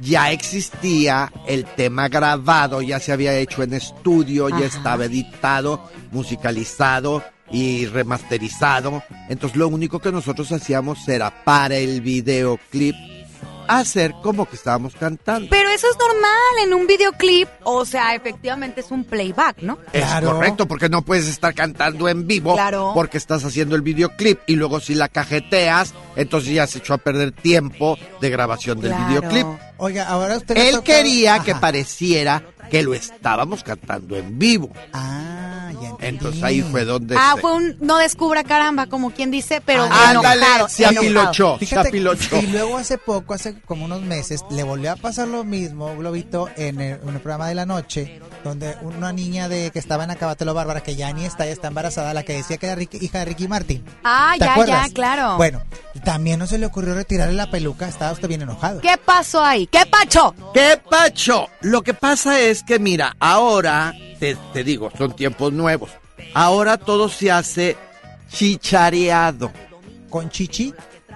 Ya 0.00 0.30
existía 0.30 1.32
el 1.46 1.64
tema 1.64 2.08
grabado, 2.08 2.82
ya 2.82 3.00
se 3.00 3.12
había 3.12 3.34
hecho 3.38 3.62
en 3.62 3.72
estudio, 3.72 4.50
ya 4.50 4.66
estaba 4.66 5.06
editado, 5.06 5.88
musicalizado 6.12 7.22
y 7.50 7.86
remasterizado. 7.86 9.02
Entonces 9.28 9.56
lo 9.56 9.68
único 9.68 9.98
que 9.98 10.12
nosotros 10.12 10.50
hacíamos 10.52 11.06
era 11.08 11.44
para 11.44 11.76
el 11.76 12.00
videoclip 12.00 12.94
hacer 13.68 14.12
como 14.22 14.46
que 14.48 14.54
estábamos 14.54 14.94
cantando. 14.94 15.48
Pero 15.50 15.68
eso 15.70 15.88
es 15.90 15.96
normal 15.98 16.64
en 16.64 16.72
un 16.72 16.86
videoclip. 16.86 17.48
O 17.64 17.84
sea, 17.84 18.14
efectivamente 18.14 18.80
es 18.80 18.92
un 18.92 19.02
playback, 19.02 19.58
¿no? 19.62 19.78
Es 19.92 20.04
Claro. 20.04 20.34
correcto, 20.34 20.68
porque 20.68 20.88
no 20.88 21.02
puedes 21.02 21.26
estar 21.26 21.52
cantando 21.52 22.08
en 22.08 22.28
vivo 22.28 22.54
Claro. 22.54 22.92
porque 22.94 23.18
estás 23.18 23.44
haciendo 23.44 23.74
el 23.74 23.82
videoclip 23.82 24.38
y 24.46 24.54
luego 24.54 24.78
si 24.78 24.94
la 24.94 25.08
cajeteas, 25.08 25.94
entonces 26.14 26.52
ya 26.54 26.66
se 26.68 26.78
echó 26.78 26.94
a 26.94 26.98
perder 26.98 27.32
tiempo 27.32 27.98
de 28.20 28.30
grabación 28.30 28.80
del 28.80 28.92
Claro. 28.92 29.08
videoclip. 29.08 29.46
Oiga, 29.78 30.08
ahora 30.08 30.36
usted 30.38 30.56
Él 30.56 30.82
quería 30.84 31.34
Ajá. 31.34 31.44
que 31.44 31.54
pareciera 31.56 32.42
que 32.70 32.82
lo 32.82 32.94
estábamos 32.94 33.62
cantando 33.62 34.16
en 34.16 34.38
vivo. 34.38 34.70
Ah, 34.92 35.70
ya 35.80 35.88
entendí. 35.88 36.06
Entonces 36.06 36.42
ahí 36.42 36.62
fue 36.62 36.84
donde 36.84 37.16
Ah, 37.18 37.32
se- 37.34 37.40
fue 37.40 37.52
un 37.54 37.76
no 37.80 37.98
descubra 37.98 38.44
caramba, 38.44 38.86
como 38.86 39.10
quien 39.10 39.30
dice, 39.30 39.60
pero 39.64 39.84
Ah, 39.90 40.10
Ándale, 40.10 40.42
enojado. 40.44 40.68
se 40.68 40.86
apilochó, 40.86 41.58
se 41.58 41.78
apilochó. 41.78 42.36
y 42.38 42.46
luego 42.48 42.76
hace 42.78 42.98
poco, 42.98 43.34
hace 43.34 43.54
como 43.60 43.84
unos 43.84 44.02
meses, 44.02 44.44
le 44.50 44.62
volvió 44.62 44.92
a 44.92 44.96
pasar 44.96 45.28
lo 45.28 45.44
mismo, 45.44 45.96
Globito, 45.96 46.48
en 46.56 46.80
el, 46.80 47.00
en 47.02 47.08
el 47.08 47.20
programa 47.20 47.48
de 47.48 47.54
la 47.54 47.66
noche, 47.66 48.20
donde 48.44 48.76
una 48.82 49.12
niña 49.12 49.48
de 49.48 49.70
que 49.70 49.78
estaba 49.78 50.04
en 50.04 50.10
Acabatelo 50.12 50.54
Bárbara, 50.54 50.82
que 50.82 50.96
ya 50.96 51.12
ni 51.12 51.24
está, 51.24 51.44
ya 51.46 51.52
está 51.52 51.68
embarazada, 51.68 52.14
la 52.14 52.22
que 52.22 52.34
decía 52.34 52.56
que 52.58 52.66
era 52.66 52.76
Ricky- 52.76 52.98
hija 53.02 53.18
de 53.20 53.24
Ricky 53.26 53.48
Martin. 53.48 53.84
Ah, 54.04 54.34
¿Te 54.38 54.44
ya, 54.44 54.52
acuerdas? 54.52 54.88
ya, 54.88 54.94
claro. 54.94 55.36
Bueno, 55.36 55.62
también 56.04 56.38
no 56.38 56.46
se 56.46 56.58
le 56.58 56.66
ocurrió 56.66 56.94
retirarle 56.94 57.34
la 57.34 57.50
peluca, 57.50 57.88
estaba 57.88 58.12
usted 58.12 58.28
bien 58.28 58.42
enojado. 58.42 58.80
¿Qué 58.80 58.96
pasó 59.04 59.42
ahí? 59.44 59.66
¿Qué 59.66 59.84
pacho? 59.86 60.34
¿Qué 60.54 60.78
pacho? 60.88 61.48
Lo 61.60 61.82
que 61.82 61.94
pasa 61.94 62.38
es 62.40 62.55
que, 62.62 62.78
mira, 62.78 63.16
ahora, 63.20 63.94
te, 64.20 64.36
te 64.52 64.64
digo, 64.64 64.90
son 64.96 65.14
tiempos 65.16 65.52
nuevos. 65.52 65.90
Ahora 66.34 66.76
todo 66.78 67.08
se 67.08 67.30
hace 67.30 67.76
chichareado. 68.30 69.50
¿Con 70.10 70.30
chichi? 70.30 70.72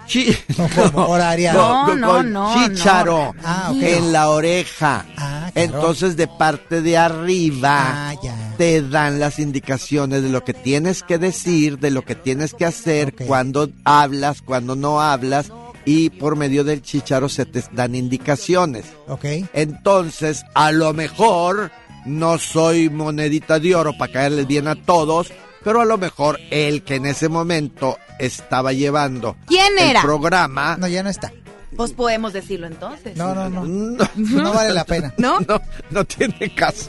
Chi- 0.07 0.37
No, 0.59 0.69
como. 0.69 1.17
No, 1.53 1.85
con- 1.87 2.01
no, 2.01 2.09
con 2.09 2.33
no, 2.33 2.55
Chícharo. 2.69 3.33
no. 3.35 3.41
Ah. 3.45 3.73
En 3.81 4.13
la 4.13 4.29
oreja. 4.29 5.07
Ah, 5.17 5.51
claro. 5.53 5.75
Entonces, 5.77 6.17
de 6.17 6.27
parte 6.27 6.83
de 6.83 6.99
arriba. 6.99 8.09
Ah, 8.11 8.15
ya. 8.23 8.35
Te 8.59 8.83
dan 8.83 9.21
las 9.21 9.39
indicaciones 9.39 10.23
de 10.23 10.29
lo 10.29 10.45
que 10.45 10.53
tienes 10.53 11.03
que 11.03 11.17
decir, 11.19 11.79
de 11.79 11.91
lo 11.91 12.03
que 12.05 12.15
tienes 12.15 12.53
que 12.55 12.67
hacer, 12.67 13.15
cuando 13.15 13.71
hablas, 13.85 14.43
cuando 14.43 14.77
no 14.77 15.01
hablas, 15.01 15.51
y 15.93 16.09
por 16.09 16.37
medio 16.37 16.63
del 16.63 16.83
chicharo 16.83 17.29
se 17.29 17.47
te 17.47 17.65
dan 17.73 17.97
indicaciones. 17.97 18.85
¿Ok? 19.09 19.25
Entonces, 19.53 20.45
a 20.55 20.71
lo 20.71 20.93
mejor 20.93 21.73
no 22.07 22.39
soy 22.39 22.89
monedita 22.89 23.59
de 23.59 23.75
oro 23.75 23.99
para 23.99 24.13
caerles 24.13 24.47
bien 24.47 24.69
a 24.69 24.77
todos, 24.77 25.33
pero 25.65 25.81
a 25.81 25.85
lo 25.85 25.99
mejor 25.99 26.39
el 26.53 26.85
que 26.85 26.95
en 26.95 27.07
ese 27.07 27.29
momento 27.29 27.99
estaba 28.21 28.73
llevando 28.73 29.37
¿Quién 29.49 29.77
el 29.81 29.91
era? 29.91 30.03
programa 30.03 30.77
No, 30.77 30.87
ya 30.87 31.03
no 31.03 31.11
está. 31.11 31.33
Pues 31.77 31.93
podemos 31.93 32.33
decirlo 32.33 32.69
entonces. 32.69 33.17
No, 33.17 33.35
no, 33.35 33.51
no. 33.51 33.65
no, 33.67 34.09
No 34.17 34.53
vale 34.53 34.73
la 34.73 34.85
pena. 34.85 35.13
¿No? 35.19 35.41
no, 35.49 35.61
no 35.91 36.05
tiene 36.05 36.55
caso. 36.55 36.89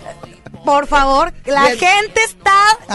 Por 0.65 0.85
favor, 0.87 1.33
la 1.45 1.65
Bien. 1.67 1.79
gente 1.79 2.23
está, 2.23 2.53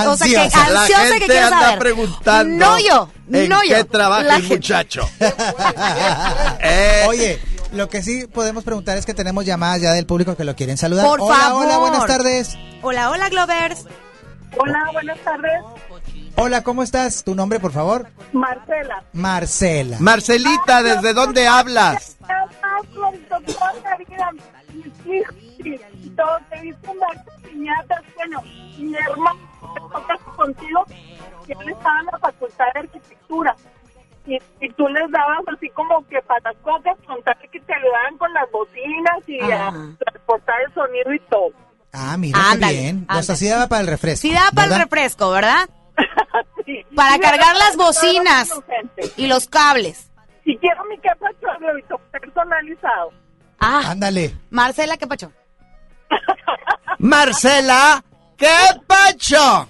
o 0.09 0.17
sea, 0.17 0.27
que 0.29 0.37
Ansiosa. 0.37 0.71
La 0.71 0.81
ansiosa 0.83 1.03
que 1.03 1.09
gente 1.11 1.27
quiere 1.27 1.41
anda 1.43 1.61
saber. 1.61 1.79
preguntando 1.81 2.67
No 2.67 2.79
yo, 2.79 3.09
en 3.33 3.49
no 3.49 3.63
yo. 3.65 3.77
qué 3.77 3.85
trabaja 3.85 4.23
La 4.23 4.37
el 4.37 4.43
gente. 4.43 4.55
muchacho. 4.57 5.09
Eh, 6.61 7.05
Oye, 7.09 7.41
lo 7.73 7.89
que 7.89 8.03
sí 8.03 8.27
podemos 8.27 8.63
preguntar 8.65 8.97
es 8.99 9.05
que 9.07 9.15
tenemos 9.15 9.45
llamadas 9.45 9.81
ya 9.83 9.93
del 9.93 10.07
público 10.07 10.37
que 10.37 10.45
lo 10.45 10.55
quieren 10.57 10.77
saludar. 10.77 11.07
Por 11.07 11.21
hola, 11.21 11.35
favor. 11.37 11.67
hola, 11.67 11.79
buenas 11.79 12.07
tardes. 12.07 12.57
Hola, 12.83 13.11
hola, 13.11 13.29
Glovers. 13.29 13.85
Hola, 14.59 14.85
buenas 14.93 15.19
tardes. 15.21 15.61
Hola, 16.37 16.63
¿cómo 16.63 16.83
estás? 16.83 17.25
¿Tu 17.25 17.35
nombre, 17.35 17.59
por 17.61 17.73
favor? 17.73 18.09
Marcela. 18.33 19.03
Marcela. 19.13 19.97
Marcelita, 20.01 20.83
¿desde 20.83 21.13
dónde 21.15 21.47
hablas? 21.47 22.17
Todo, 26.17 26.39
te 26.51 26.57
he 26.59 26.63
visto 26.63 26.93
dar 26.95 27.25
piñatas. 27.43 28.03
Bueno, 28.17 28.43
mi 28.79 28.95
hermano 28.97 29.39
que 29.75 29.81
toca 29.81 30.19
contigo, 30.37 30.85
y 31.47 31.53
él 31.53 31.69
estaba 31.69 32.01
en 32.01 32.07
la 32.07 32.19
facultad 32.19 32.65
de 32.75 32.81
arquitectura. 32.81 33.57
Y, 34.27 34.39
y 34.61 34.69
tú 34.73 34.89
les 34.89 35.09
dabas 35.11 35.39
así 35.57 35.69
como 35.71 36.05
que 36.09 36.21
patacocas, 36.23 36.97
con 37.07 37.23
tal 37.23 37.37
que 37.53 37.61
te 37.61 37.75
ayudaban 37.75 38.19
con 38.19 38.33
las 38.33 38.51
bocinas 38.51 39.29
y 39.29 39.41
a 39.41 39.71
transportar 39.99 40.57
el 40.67 40.75
sonido 40.75 41.13
y 41.15 41.21
todo. 41.31 41.51
Ah, 41.93 42.17
mira, 42.19 42.39
qué 42.41 42.55
Ándale, 42.55 42.73
bien. 42.81 42.97
Los 43.09 43.09
ándale. 43.19 43.33
así 43.33 43.49
daba 43.49 43.67
para 43.69 43.81
el 43.83 43.87
refresco. 43.87 44.23
Sí 44.29 44.35
da 44.35 44.51
para 44.53 44.65
el 44.65 44.71
¿verdad? 44.71 44.85
refresco, 44.85 45.31
¿verdad? 45.31 45.69
Sí. 46.67 46.85
Para 46.97 47.15
Y 47.15 47.21
cargar 47.21 47.55
las 47.57 47.77
bocinas. 47.77 48.51
Y 49.17 49.29
los 49.29 49.47
cables. 49.47 50.11
Si 50.45 50.57
quiero 50.59 50.85
mi 50.87 50.99
capacho 50.99 51.47
globito 51.61 51.97
personalizado. 52.11 53.13
Ah, 53.61 53.83
Ándale. 53.93 54.35
Marcela, 54.51 54.97
¿qué 54.97 55.07
pacho? 55.07 55.31
Marcela, 56.99 58.03
¿qué 58.37 58.47
pacho? 58.87 59.69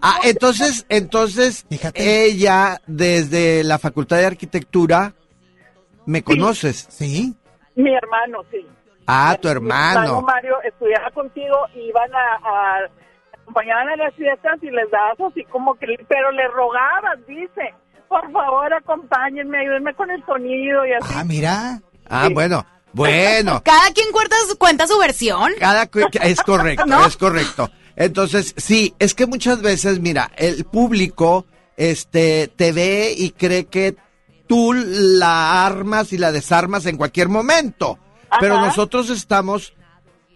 Ah, 0.00 0.18
entonces, 0.24 0.84
entonces, 0.88 1.64
Fíjate. 1.68 2.24
ella 2.26 2.80
desde 2.86 3.64
la 3.64 3.78
Facultad 3.78 4.18
de 4.18 4.26
Arquitectura, 4.26 5.14
¿me 6.06 6.22
conoces? 6.22 6.86
Sí. 6.90 7.34
Mi 7.74 7.94
hermano, 7.94 8.40
sí. 8.50 8.66
Ah, 9.06 9.36
tu 9.40 9.48
Mi 9.48 9.52
hermano. 9.52 10.22
Mario 10.22 10.56
estudiaba 10.62 11.10
contigo, 11.10 11.56
iban 11.74 12.10
a, 12.14 12.34
a 12.44 12.78
acompañaban 13.42 13.88
a 13.90 13.96
las 13.96 14.14
fiestas 14.14 14.58
y 14.62 14.70
les 14.70 14.90
dabas 14.90 15.20
así 15.20 15.44
como 15.44 15.74
que, 15.74 15.86
pero 16.08 16.30
le 16.32 16.48
rogabas, 16.48 17.18
dice, 17.26 17.74
por 18.08 18.30
favor 18.32 18.72
acompáñenme, 18.72 19.58
ayúdenme 19.58 19.94
con 19.94 20.10
el 20.10 20.24
sonido 20.24 20.84
y 20.86 20.92
así. 20.92 21.14
Ah, 21.16 21.24
mira. 21.24 21.80
Ah, 22.08 22.28
bueno, 22.32 22.64
bueno. 22.94 23.62
Cada 23.64 23.90
quien 23.92 24.10
cuenta 24.12 24.36
su, 24.48 24.56
cuenta 24.56 24.86
su 24.86 24.98
versión. 24.98 25.52
Cada 25.58 25.88
es 26.22 26.40
correcto, 26.46 26.86
¿No? 26.86 27.06
es 27.06 27.16
correcto. 27.16 27.70
Entonces, 27.96 28.54
sí, 28.56 28.94
es 28.98 29.14
que 29.14 29.26
muchas 29.26 29.60
veces, 29.60 30.00
mira, 30.00 30.30
el 30.36 30.64
público 30.64 31.46
este 31.76 32.48
te 32.48 32.72
ve 32.72 33.14
y 33.16 33.30
cree 33.30 33.66
que 33.66 33.96
tú 34.46 34.72
la 34.72 35.64
armas 35.66 36.12
y 36.12 36.18
la 36.18 36.32
desarmas 36.32 36.86
en 36.86 36.96
cualquier 36.96 37.28
momento. 37.28 37.98
Pero 38.40 38.60
nosotros 38.60 39.10
estamos 39.10 39.74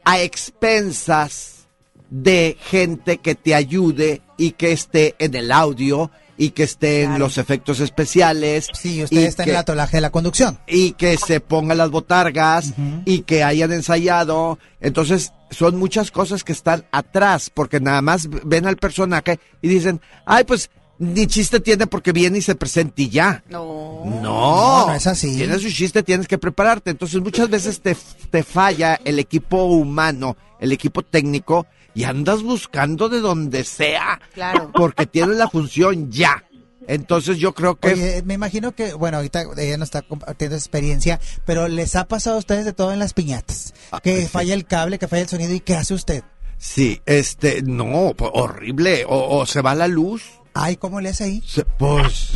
a 0.05 0.21
expensas 0.21 1.67
de 2.11 2.57
gente 2.61 3.19
que 3.19 3.35
te 3.35 3.55
ayude 3.55 4.23
y 4.37 4.53
que 4.53 4.73
esté 4.73 5.17
en 5.19 5.35
el 5.35 5.51
audio 5.51 6.11
y 6.41 6.51
que 6.51 6.63
esté 6.63 7.03
en 7.03 7.09
Claro. 7.11 7.25
los 7.25 7.37
efectos 7.39 7.81
especiales. 7.81 8.69
Sí, 8.73 9.03
usted 9.03 9.21
y 9.21 9.25
está 9.25 9.45
que- 9.45 9.51
en 9.51 9.57
el 9.57 9.61
atolaje 9.61 9.97
de 9.97 10.01
la 10.01 10.11
conducción. 10.11 10.59
y 10.67 10.93
que 10.93 11.17
se 11.19 11.41
pongan 11.41 11.77
las 11.79 11.91
botargas 11.91 12.73
y 13.05 13.21
que 13.23 13.43
hayan 13.45 13.73
ensayado. 13.73 14.59
Entonces, 14.81 15.33
son 15.51 15.77
muchas 15.77 16.11
cosas 16.11 16.45
que 16.45 16.53
están 16.53 16.85
atrás, 16.93 17.51
porque 17.53 17.81
nada 17.81 18.01
más 18.03 18.29
ven 18.45 18.67
al 18.67 18.77
personaje 18.77 19.41
y 19.63 19.69
dicen, 19.69 20.01
ay, 20.27 20.45
pues 20.45 20.71
ni 21.01 21.27
chiste 21.27 21.61
tiene 21.61 21.87
porque 21.87 22.13
viene 22.13 22.39
y 22.39 22.43
se 22.43 22.55
presenta 22.57 23.03
y 23.03 23.09
ya. 23.09 23.43
No. 23.49 24.03
No, 24.05 24.21
No, 24.23 24.87
no 24.89 24.95
es 24.95 25.07
así. 25.07 25.37
Tienes 25.37 25.63
su 25.63 25.71
chiste, 25.71 26.03
tienes 26.03 26.27
que 26.29 26.39
prepararte. 26.39 26.91
Entonces, 26.91 27.21
muchas 27.21 27.49
veces 27.51 27.81
te, 27.81 27.97
te 28.31 28.43
falla 28.43 28.99
el 29.05 29.19
equipo 29.19 29.65
humano, 29.65 30.37
el 30.61 30.73
equipo 30.73 31.03
técnico, 31.03 31.67
y 31.95 32.05
andas 32.05 32.43
buscando 32.43 33.09
de 33.09 33.21
donde 33.21 33.65
sea. 33.65 34.21
Claro. 34.35 34.71
Porque 34.75 35.07
tienes 35.07 35.37
la 35.37 35.49
función 35.49 36.11
ya. 36.11 36.45
Entonces, 36.87 37.37
yo 37.39 37.53
creo 37.55 37.77
que. 37.77 37.93
Oye, 37.93 38.23
me 38.25 38.33
imagino 38.35 38.73
que, 38.75 38.95
bueno, 38.95 39.19
ahorita 39.19 39.43
ella 39.59 39.77
no 39.77 39.85
está 39.85 40.01
compartiendo 40.03 40.57
experiencia, 40.57 41.21
pero 41.45 41.69
les 41.69 41.95
ha 41.97 42.07
pasado 42.09 42.37
a 42.37 42.39
ustedes 42.39 42.65
de 42.65 42.73
todo 42.73 42.93
en 42.93 42.99
las 42.99 43.13
piñatas. 43.13 43.75
Ah, 43.91 44.01
Que 44.01 44.23
sí. 44.23 44.29
falla 44.29 44.55
el 44.55 44.65
cable, 44.65 44.99
que 44.99 45.07
falla 45.07 45.23
el 45.23 45.29
sonido, 45.29 45.53
¿y 45.53 45.61
qué 45.61 45.75
hace 45.77 45.93
usted? 45.93 46.23
Sí, 46.57 47.03
este, 47.05 47.61
no, 47.63 48.15
po- 48.17 48.31
horrible. 48.33 49.05
O, 49.07 49.39
o 49.39 49.45
se 49.47 49.61
va 49.61 49.75
la 49.75 49.87
luz. 49.87 50.23
Ay, 50.55 50.77
¿cómo 50.77 51.01
le 51.03 51.11
hace 51.11 51.25
ahí? 51.25 51.43
se- 51.47 51.65
pues, 51.65 52.31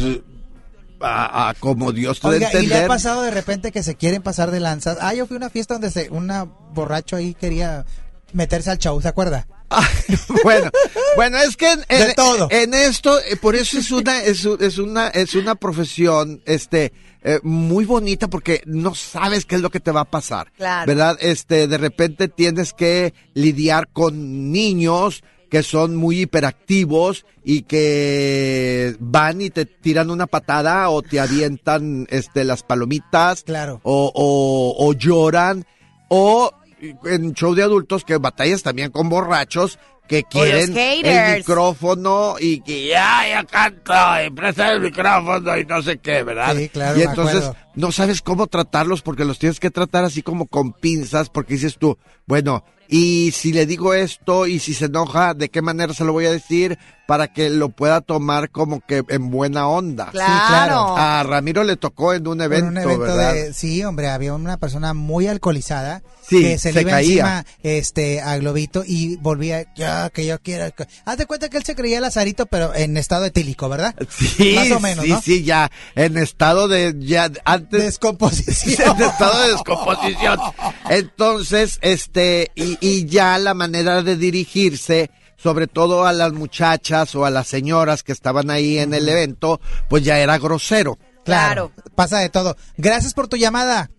a, 1.00 1.48
a 1.48 1.54
como 1.54 1.92
Dios 1.92 2.20
te 2.20 2.28
Oiga, 2.28 2.48
¿y 2.50 2.52
le 2.52 2.58
ha 2.58 2.60
entender. 2.62 2.88
pasado 2.88 3.22
de 3.22 3.30
repente 3.30 3.72
que 3.72 3.82
se 3.82 3.96
quieren 3.96 4.22
pasar 4.22 4.50
de 4.50 4.60
lanzas? 4.60 4.98
Ah, 5.00 5.14
yo 5.14 5.26
fui 5.26 5.36
a 5.36 5.38
una 5.38 5.50
fiesta 5.50 5.74
donde 5.74 5.90
se, 5.90 6.10
una 6.10 6.44
borracho 6.44 7.16
ahí 7.16 7.34
quería 7.34 7.84
meterse 8.32 8.70
al 8.70 8.78
show, 8.78 9.00
¿se 9.00 9.08
acuerda? 9.08 9.46
Ay, 9.68 9.86
bueno, 10.44 10.70
bueno, 11.16 11.38
es 11.38 11.56
que 11.56 11.70
en, 11.70 11.84
en- 11.88 12.08
De 12.08 12.14
todo. 12.14 12.48
en 12.50 12.74
esto, 12.74 13.18
eh, 13.20 13.36
por 13.36 13.54
eso 13.56 13.78
es 13.78 13.90
una, 13.90 14.22
es, 14.22 14.44
es 14.44 14.78
una, 14.78 15.08
es 15.08 15.34
una 15.34 15.54
profesión, 15.54 16.42
este, 16.44 16.92
eh, 17.24 17.38
muy 17.42 17.84
bonita 17.84 18.28
porque 18.28 18.62
no 18.66 18.94
sabes 18.94 19.44
qué 19.46 19.54
es 19.54 19.60
lo 19.62 19.70
que 19.70 19.80
te 19.80 19.90
va 19.92 20.02
a 20.02 20.10
pasar. 20.10 20.50
Claro. 20.56 20.86
¿Verdad? 20.86 21.16
Este, 21.20 21.68
de 21.68 21.78
repente 21.78 22.28
tienes 22.28 22.72
que 22.74 23.14
lidiar 23.34 23.88
con 23.92 24.50
niños 24.52 25.22
que 25.48 25.62
son 25.62 25.96
muy 25.96 26.20
hiperactivos 26.22 27.26
y 27.44 27.62
que 27.62 28.96
van 29.00 29.42
y 29.42 29.50
te 29.50 29.66
tiran 29.66 30.10
una 30.10 30.26
patada 30.26 30.88
o 30.88 31.02
te 31.02 31.20
avientan, 31.20 32.06
este, 32.10 32.44
las 32.44 32.62
palomitas. 32.62 33.42
Claro. 33.42 33.80
O, 33.82 34.10
o, 34.14 34.86
o 34.86 34.92
lloran. 34.94 35.66
O 36.08 36.52
en 36.82 37.34
show 37.34 37.54
de 37.54 37.62
adultos 37.62 38.04
que 38.04 38.16
batallas 38.16 38.62
también 38.62 38.90
con 38.90 39.08
borrachos 39.08 39.78
que 40.12 40.24
quieren 40.24 40.76
el 40.76 41.38
micrófono 41.38 42.34
y 42.38 42.60
que 42.60 42.86
ya, 42.88 43.22
ya 43.26 43.44
canto 43.44 43.92
y 44.26 44.30
presta 44.30 44.72
el 44.72 44.80
micrófono 44.82 45.56
y 45.56 45.64
no 45.64 45.80
sé 45.82 45.98
qué, 46.00 46.22
¿verdad? 46.22 46.54
Sí, 46.54 46.68
claro, 46.68 46.98
y 46.98 47.02
entonces 47.02 47.36
acuerdo. 47.44 47.56
no 47.76 47.92
sabes 47.92 48.20
cómo 48.20 48.46
tratarlos 48.46 49.00
porque 49.00 49.24
los 49.24 49.38
tienes 49.38 49.58
que 49.58 49.70
tratar 49.70 50.04
así 50.04 50.22
como 50.22 50.46
con 50.48 50.74
pinzas 50.74 51.30
porque 51.30 51.54
dices 51.54 51.78
tú, 51.78 51.96
bueno, 52.26 52.62
y 52.88 53.30
si 53.32 53.54
le 53.54 53.64
digo 53.64 53.94
esto 53.94 54.46
y 54.46 54.58
si 54.58 54.74
se 54.74 54.84
enoja, 54.84 55.32
¿de 55.32 55.48
qué 55.48 55.62
manera 55.62 55.94
se 55.94 56.04
lo 56.04 56.12
voy 56.12 56.26
a 56.26 56.30
decir 56.30 56.78
para 57.06 57.32
que 57.32 57.48
lo 57.48 57.70
pueda 57.70 58.00
tomar 58.02 58.50
como 58.50 58.80
que 58.80 59.02
en 59.08 59.30
buena 59.30 59.66
onda? 59.66 60.10
Claro. 60.10 60.46
claro. 60.48 60.96
A 60.98 61.22
Ramiro 61.22 61.64
le 61.64 61.76
tocó 61.76 62.12
en 62.12 62.26
un 62.28 62.40
En 62.42 62.44
evento, 62.52 62.68
un 62.68 62.76
evento 62.76 63.00
¿verdad? 63.00 63.32
de, 63.32 63.54
sí, 63.54 63.82
hombre, 63.82 64.08
había 64.10 64.34
una 64.34 64.58
persona 64.58 64.92
muy 64.92 65.26
alcoholizada 65.26 66.02
Sí, 66.22 66.40
que 66.42 66.58
se, 66.58 66.70
se 66.70 66.72
le 66.74 66.82
iba 66.82 66.90
caía. 66.90 67.12
encima 67.12 67.44
este 67.62 68.20
a 68.20 68.36
Globito 68.36 68.84
y 68.86 69.16
volvía, 69.16 69.64
ya 69.74 70.01
que 70.10 70.26
yo 70.26 70.38
quiero. 70.40 70.64
alco-". 70.64 70.86
Haz 71.04 71.18
de 71.18 71.26
cuenta 71.26 71.48
que 71.48 71.56
él 71.56 71.64
se 71.64 71.74
creía 71.74 72.00
Lazarito, 72.00 72.46
pero 72.46 72.74
en 72.74 72.96
estado 72.96 73.24
etílico, 73.24 73.68
¿verdad? 73.68 73.94
Sí, 74.10 74.54
Más 74.54 74.70
o 74.70 74.80
menos, 74.80 75.04
sí, 75.04 75.10
¿no? 75.10 75.20
sí, 75.22 75.44
ya 75.44 75.70
en 75.94 76.16
estado 76.18 76.68
de 76.68 76.94
ya 76.98 77.30
antes 77.44 77.82
Descomposición. 77.82 78.96
en 78.96 79.02
estado 79.02 79.42
de 79.42 79.52
descomposición. 79.52 80.38
Entonces, 80.90 81.78
este 81.82 82.50
y, 82.54 82.78
y 82.80 83.06
ya 83.06 83.38
la 83.38 83.54
manera 83.54 84.02
de 84.02 84.16
dirigirse 84.16 85.10
sobre 85.36 85.66
todo 85.66 86.06
a 86.06 86.12
las 86.12 86.32
muchachas 86.32 87.14
o 87.16 87.24
a 87.26 87.30
las 87.30 87.48
señoras 87.48 88.04
que 88.04 88.12
estaban 88.12 88.48
ahí 88.50 88.78
en 88.78 88.94
el 88.94 89.08
evento, 89.08 89.60
pues 89.88 90.04
ya 90.04 90.18
era 90.18 90.38
grosero. 90.38 90.98
Claro, 91.24 91.72
pasa 91.96 92.18
de 92.20 92.28
todo. 92.28 92.56
Gracias 92.76 93.12
por 93.12 93.26
tu 93.28 93.36
llamada. 93.36 93.90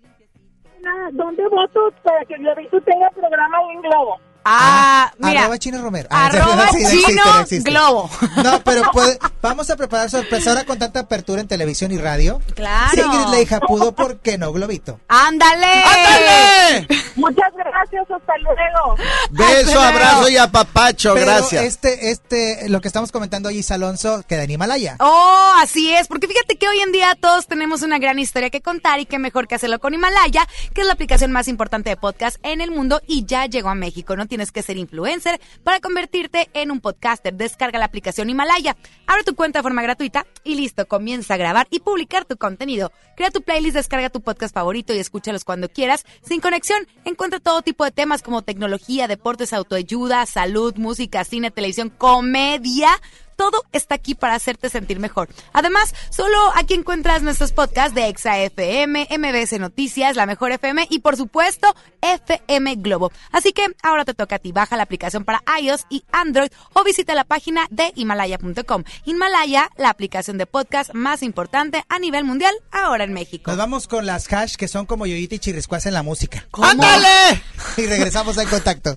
¿Dónde 1.14 1.44
voto 1.50 1.80
para 2.04 2.24
que 2.26 2.36
Globito 2.38 2.80
tenga 2.82 3.10
programa 3.12 3.58
en 3.74 3.82
Globo? 3.82 4.20
Ah, 4.46 5.12
mira. 5.20 5.42
Arroba 5.42 5.58
Chino 5.60 5.82
Romero. 5.82 6.08
Ah, 6.12 6.26
Arroba 6.28 6.68
sí, 6.72 6.78
no 6.82 6.88
existe, 6.90 7.08
Chino 7.12 7.26
no 7.26 7.40
existe. 7.42 7.70
Globo. 7.72 8.10
No, 8.44 8.64
pero 8.64 8.84
puede- 8.92 9.18
vamos 9.42 9.70
a 9.70 9.76
preparar 9.76 10.10
sorpresa 10.10 10.50
ahora 10.52 10.66
con 10.66 10.78
tanta 10.80 11.02
apertura 11.02 11.42
en 11.42 11.48
televisión 11.48 11.92
y 11.92 11.98
radio. 11.98 12.42
Claro. 12.56 12.90
Si 12.94 13.00
Ingrid 13.02 13.28
la 13.32 13.42
hija 13.42 13.60
pudo, 13.60 13.94
¿por 13.94 14.20
qué 14.20 14.38
no, 14.38 14.52
Globito? 14.52 15.00
¡Ándale! 15.08 15.84
¡Ándale! 15.84 16.88
Muchas 17.16 17.54
gracias, 17.56 18.06
hasta 18.10 18.34
luego. 18.40 18.96
Beso, 19.30 19.80
abrazo 19.82 20.30
y 20.30 20.38
apapacho, 20.38 21.14
Pero 21.14 21.26
gracias. 21.26 21.64
este, 21.66 22.12
este, 22.12 22.70
lo 22.70 22.82
que 22.82 22.88
estamos 22.88 23.12
comentando 23.12 23.50
hoy, 23.50 23.64
Alonso, 23.70 24.24
queda 24.28 24.44
en 24.44 24.52
Himalaya. 24.52 24.98
Oh, 25.00 25.54
así 25.62 25.94
es, 25.94 26.08
porque 26.08 26.28
fíjate 26.28 26.58
que 26.58 26.68
hoy 26.68 26.80
en 26.82 26.92
día 26.92 27.16
todos 27.20 27.48
tenemos 27.48 27.82
una 27.82 27.98
gran 27.98 28.20
historia 28.20 28.50
que 28.50 28.62
contar 28.62 29.00
y 29.00 29.06
qué 29.06 29.20
mejor 29.20 29.48
que 29.48 29.56
hacerlo 29.56 29.80
con 29.80 29.94
Himalaya, 29.94 30.48
que 30.74 30.82
es 30.82 30.88
la 30.88 30.94
aplicación 30.94 31.32
más 31.32 31.48
importante 31.48 31.90
de 31.90 31.98
podcast 31.98 32.38
en 32.44 32.62
el 32.62 32.72
mundo 32.72 33.02
y 33.08 33.26
ya 33.26 33.46
llegó 33.46 33.70
a 33.70 33.76
México. 33.76 34.16
No 34.16 34.26
tienes 34.34 34.52
que 34.52 34.64
ser 34.64 34.78
influencer 34.78 35.40
para 35.64 35.80
convertirte 35.80 36.50
en 36.54 36.72
un 36.72 36.82
podcaster. 36.82 37.36
Descarga 37.36 37.78
la 37.78 37.86
aplicación 37.86 38.32
Himalaya, 38.32 38.76
abre 39.06 39.24
tu 39.24 39.36
cuenta 39.36 39.60
de 39.60 39.64
forma 39.64 39.84
gratuita 39.84 40.26
y 40.44 40.56
listo, 40.56 40.88
comienza 40.88 41.36
a 41.36 41.38
grabar 41.38 41.68
y 41.70 41.82
publicar 41.82 42.26
tu 42.26 42.36
contenido. 42.36 42.92
Crea 43.16 43.30
tu 43.30 43.44
playlist, 43.44 43.76
descarga 43.76 44.10
tu 44.10 44.22
podcast 44.22 44.52
favorito 44.52 44.92
y 44.92 44.98
escúchalos 44.98 45.46
cuando 45.46 45.70
quieras. 45.70 46.04
Sin 46.24 46.42
conexión, 46.42 46.88
encuentra 47.06 47.40
todo 47.40 47.62
tipo 47.62 47.86
de 47.86 47.92
temas 47.92 48.24
como 48.24 48.42
tecnología, 48.42 49.08
deportes, 49.08 49.54
autoayuda, 49.54 50.26
salud, 50.26 50.74
música, 50.78 51.24
cine, 51.26 51.52
televisión, 51.52 51.92
comedia. 51.92 52.90
Todo 53.36 53.64
está 53.72 53.96
aquí 53.96 54.16
para 54.16 54.36
hacerte 54.36 54.70
sentir 54.70 55.00
mejor. 55.00 55.30
Además, 55.54 55.94
solo 56.10 56.38
aquí 56.56 56.74
encuentras 56.74 57.22
nuestros 57.22 57.52
podcasts 57.52 57.96
de 57.96 58.08
Exa 58.08 58.40
FM, 58.40 59.08
MBS 59.18 59.60
Noticias, 59.60 60.16
La 60.16 60.26
Mejor 60.26 60.52
FM 60.52 60.88
y 60.90 61.00
por 61.00 61.18
supuesto 61.18 61.74
FM 62.02 62.76
Globo. 62.76 63.12
Así 63.32 63.54
que 63.54 63.66
ahora 63.82 64.06
te 64.06 64.14
toca 64.14 64.36
a 64.36 64.40
ti. 64.40 64.52
Baja 64.52 64.78
la 64.78 64.84
aplicación 64.84 65.26
para 65.26 65.44
iOS 65.60 65.86
y 65.90 66.04
Android 66.12 66.50
o 66.74 66.84
visita 66.84 67.16
la 67.16 67.24
página 67.24 67.68
de 67.70 67.92
Himalaya.com. 67.96 68.84
Himalaya, 69.06 69.70
la 69.78 69.90
aplicación 69.90 70.38
de 70.38 70.46
podcast 70.46 70.94
más 70.94 71.24
importante 71.24 71.84
a 71.90 72.00
nivel 72.00 72.24
mundial 72.24 72.54
ahora 72.72 73.04
en 73.04 73.14
México. 73.14 73.50
Nos 73.52 73.58
vamos 73.58 73.88
con 73.88 74.06
las 74.06 74.32
hash 74.32 74.56
que 74.56 74.68
son 74.68 74.86
como 74.86 75.06
Yoyita 75.06 75.36
y 75.36 75.40
Chirriscuas 75.40 75.86
en 75.86 75.94
la 75.94 76.04
música. 76.04 76.48
¡Ándale! 76.54 77.42
Y 77.78 77.88
regresamos 77.88 78.38
en 78.38 78.48
contacto. 78.48 78.96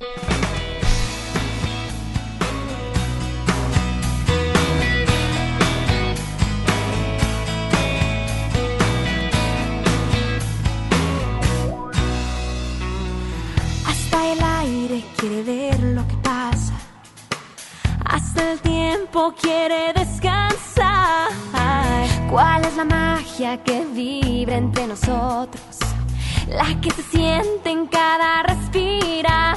Quiere 19.41 19.93
descansar. 19.93 21.31
¿Cuál 22.31 22.65
es 22.65 22.77
la 22.77 22.85
magia 22.85 23.63
que 23.63 23.85
vibra 23.85 24.57
entre 24.57 24.87
nosotros? 24.87 25.79
La 26.49 26.81
que 26.81 26.91
se 26.91 27.03
siente 27.03 27.71
en 27.71 27.87
cada 27.87 28.43
respirar. 28.43 29.57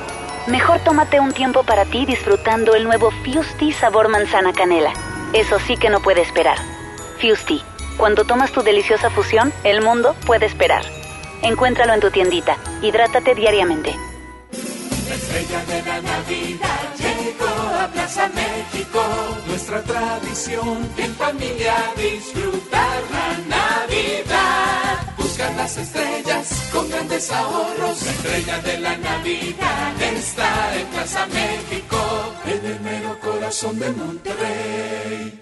Mejor 0.47 0.79
tómate 0.79 1.19
un 1.19 1.33
tiempo 1.33 1.63
para 1.63 1.85
ti 1.85 2.05
disfrutando 2.05 2.73
el 2.73 2.83
nuevo 2.83 3.11
Fusti 3.11 3.71
sabor 3.73 4.09
manzana 4.09 4.53
canela. 4.53 4.91
Eso 5.33 5.59
sí 5.59 5.77
que 5.77 5.89
no 5.89 6.01
puede 6.01 6.21
esperar. 6.21 6.57
Fusti, 7.21 7.63
cuando 7.97 8.25
tomas 8.25 8.51
tu 8.51 8.63
deliciosa 8.63 9.11
fusión, 9.11 9.53
el 9.63 9.83
mundo 9.83 10.15
puede 10.25 10.47
esperar. 10.47 10.83
Encuéntralo 11.43 11.93
en 11.93 11.99
tu 11.99 12.09
tiendita. 12.09 12.57
Hidrátate 12.81 13.35
diariamente. 13.35 13.95
La 15.07 15.15
estrella 15.15 15.65
de 15.65 15.81
la 15.83 16.01
Navidad 16.01 16.95
llegó 16.97 17.75
a 17.79 17.87
Plaza 17.87 18.29
México. 18.29 19.01
Nuestra 19.47 19.83
tradición 19.83 20.89
en 20.97 21.15
familia 21.15 21.75
disfrutar 21.95 23.01
la 23.11 23.57
Navidad. 23.57 25.10
Buscar 25.31 25.55
las 25.55 25.77
estrellas 25.77 26.69
con 26.73 26.89
grandes 26.89 27.31
ahorros. 27.31 28.03
La 28.03 28.11
estrella 28.11 28.59
de 28.63 28.79
la 28.79 28.97
Navidad 28.97 30.01
está 30.01 30.77
en 30.77 30.87
Plaza 30.87 31.25
México. 31.27 31.97
En 32.43 32.65
el 32.65 32.79
mero 32.81 33.17
corazón 33.21 33.79
de 33.79 33.91
Monterrey. 33.93 35.41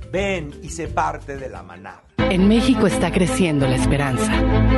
Ven 0.11 0.51
y 0.61 0.69
sé 0.69 0.87
parte 0.87 1.37
de 1.37 1.49
la 1.49 1.63
manada. 1.63 2.03
En 2.17 2.47
México 2.47 2.87
está 2.87 3.11
creciendo 3.11 3.67
la 3.67 3.75
esperanza, 3.75 4.31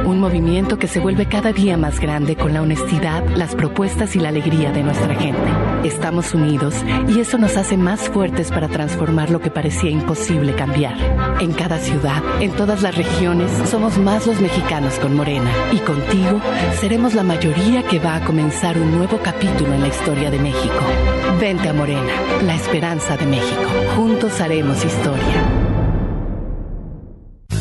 un 0.06 0.20
movimiento 0.20 0.80
que 0.80 0.88
se 0.88 1.00
vuelve 1.00 1.28
cada 1.28 1.54
día 1.54 1.78
más 1.78 2.00
grande 2.00 2.36
con 2.36 2.54
la 2.54 2.62
honestidad, 2.62 3.28
las 3.36 3.54
propuestas 3.54 4.16
y 4.16 4.20
la 4.20 4.30
alegría 4.30 4.72
de 4.72 4.82
nuestra 4.82 5.14
gente. 5.16 5.52
Estamos 5.84 6.34
unidos 6.34 6.76
y 7.08 7.20
eso 7.20 7.38
nos 7.38 7.58
hace 7.58 7.78
más 7.78 8.10
fuertes 8.10 8.50
para 8.50 8.70
transformar 8.70 9.30
lo 9.30 9.40
que 9.40 9.52
parecía 9.52 9.92
imposible 9.92 10.56
cambiar. 10.56 10.96
En 11.42 11.54
cada 11.54 11.78
ciudad, 11.78 12.24
en 12.40 12.52
todas 12.52 12.82
las 12.82 12.96
regiones, 12.96 13.52
somos 13.70 13.98
más 13.98 14.26
los 14.26 14.40
mexicanos 14.40 14.98
con 15.00 15.16
Morena 15.16 15.52
y 15.72 15.78
contigo 15.80 16.42
seremos 16.80 17.14
la 17.14 17.24
mayoría 17.24 17.84
que 17.84 18.00
va 18.00 18.16
a 18.16 18.26
comenzar 18.26 18.78
un 18.78 18.96
nuevo 18.98 19.20
capítulo 19.20 19.74
en 19.74 19.82
la 19.82 19.88
historia 19.90 20.32
de 20.32 20.40
México. 20.40 21.23
Vente 21.40 21.70
a 21.70 21.74
Morena, 21.74 22.14
la 22.44 22.56
esperanza 22.56 23.18
de 23.18 23.26
México. 23.26 23.62
Juntos 23.96 24.40
haremos 24.40 24.84
historia. 24.84 25.64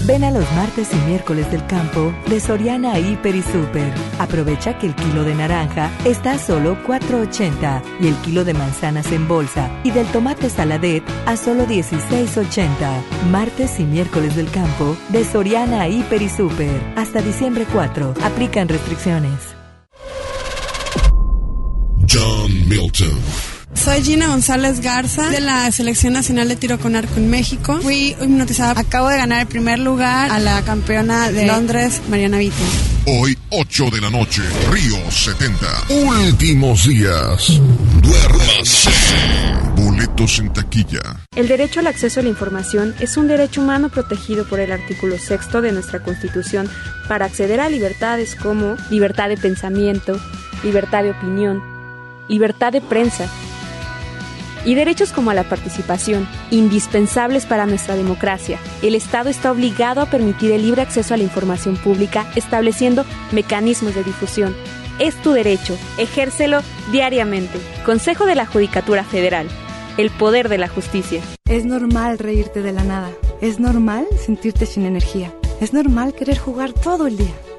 Ven 0.04 0.24
a 0.24 0.32
los 0.32 0.50
martes 0.52 0.92
y 0.92 0.96
miércoles 1.08 1.50
del 1.52 1.64
campo 1.66 2.12
de 2.26 2.40
Soriana 2.40 2.98
Hiper 2.98 3.36
y 3.36 3.42
Super. 3.42 3.92
Aprovecha 4.18 4.76
que 4.76 4.88
el 4.88 4.94
kilo 4.96 5.22
de 5.22 5.34
naranja 5.34 5.90
está 6.04 6.32
a 6.32 6.38
solo 6.38 6.76
4.80 6.84 7.82
y 8.00 8.08
el 8.08 8.16
kilo 8.16 8.44
de 8.44 8.52
manzanas 8.52 9.12
en 9.12 9.28
bolsa 9.28 9.70
y 9.84 9.92
del 9.92 10.06
tomate 10.08 10.50
saladet 10.50 11.04
a 11.26 11.36
solo 11.36 11.66
16.80. 11.66 12.68
Martes 13.30 13.78
y 13.78 13.84
miércoles 13.84 14.34
del 14.34 14.50
campo 14.50 14.96
de 15.10 15.24
Soriana 15.24 15.88
Hiper 15.88 16.20
y 16.20 16.28
Super. 16.28 16.80
Hasta 16.96 17.22
diciembre 17.22 17.64
4. 17.72 18.14
Aplican 18.22 18.68
restricciones. 18.68 19.54
John 22.08 22.68
Milton. 22.68 23.51
Soy 23.74 24.02
Gina 24.02 24.28
González 24.28 24.80
Garza 24.80 25.30
de 25.30 25.40
la 25.40 25.70
Selección 25.72 26.12
Nacional 26.12 26.48
de 26.48 26.56
Tiro 26.56 26.78
con 26.78 26.94
Arco 26.94 27.16
en 27.16 27.30
México. 27.30 27.80
Fui 27.80 28.14
hipnotizada. 28.20 28.80
Acabo 28.80 29.08
de 29.08 29.16
ganar 29.16 29.40
el 29.40 29.46
primer 29.46 29.78
lugar 29.78 30.30
a 30.30 30.38
la 30.38 30.62
campeona 30.62 31.32
de 31.32 31.46
Londres, 31.46 32.00
Mariana 32.08 32.38
Vitti. 32.38 32.62
Hoy, 33.06 33.36
8 33.50 33.90
de 33.90 34.00
la 34.00 34.10
noche, 34.10 34.42
Río 34.70 35.10
70. 35.10 35.66
Últimos 35.88 36.86
días. 36.86 37.60
Duérmase. 38.00 38.90
Boletos 39.74 40.38
en 40.38 40.52
taquilla. 40.52 41.00
El 41.34 41.48
derecho 41.48 41.80
al 41.80 41.88
acceso 41.88 42.20
a 42.20 42.22
la 42.22 42.28
información 42.28 42.94
es 43.00 43.16
un 43.16 43.26
derecho 43.26 43.62
humano 43.62 43.88
protegido 43.88 44.46
por 44.46 44.60
el 44.60 44.70
artículo 44.70 45.18
sexto 45.18 45.60
de 45.60 45.72
nuestra 45.72 46.00
Constitución 46.00 46.70
para 47.08 47.26
acceder 47.26 47.58
a 47.60 47.68
libertades 47.68 48.36
como 48.36 48.76
libertad 48.90 49.28
de 49.28 49.36
pensamiento, 49.36 50.20
libertad 50.62 51.02
de 51.02 51.10
opinión, 51.10 51.60
libertad 52.28 52.70
de 52.70 52.80
prensa 52.80 53.28
y 54.64 54.74
derechos 54.74 55.12
como 55.12 55.30
a 55.30 55.34
la 55.34 55.44
participación, 55.44 56.28
indispensables 56.50 57.46
para 57.46 57.66
nuestra 57.66 57.96
democracia. 57.96 58.58
El 58.82 58.94
Estado 58.94 59.28
está 59.28 59.52
obligado 59.52 60.00
a 60.00 60.06
permitir 60.06 60.52
el 60.52 60.62
libre 60.62 60.82
acceso 60.82 61.14
a 61.14 61.16
la 61.16 61.22
información 61.22 61.76
pública, 61.76 62.26
estableciendo 62.36 63.04
mecanismos 63.32 63.94
de 63.94 64.04
difusión. 64.04 64.54
Es 64.98 65.20
tu 65.22 65.32
derecho, 65.32 65.76
ejércelo 65.98 66.60
diariamente. 66.92 67.58
Consejo 67.84 68.26
de 68.26 68.34
la 68.34 68.46
Judicatura 68.46 69.04
Federal. 69.04 69.48
El 69.96 70.10
poder 70.10 70.48
de 70.48 70.58
la 70.58 70.68
justicia. 70.68 71.22
Es 71.44 71.64
normal 71.64 72.18
reírte 72.18 72.62
de 72.62 72.72
la 72.72 72.84
nada. 72.84 73.10
Es 73.40 73.58
normal 73.58 74.06
sentirte 74.24 74.64
sin 74.66 74.86
energía. 74.86 75.32
Es 75.60 75.72
normal 75.72 76.14
querer 76.14 76.38
jugar 76.38 76.72
todo 76.72 77.06
el 77.06 77.16
día. 77.16 77.32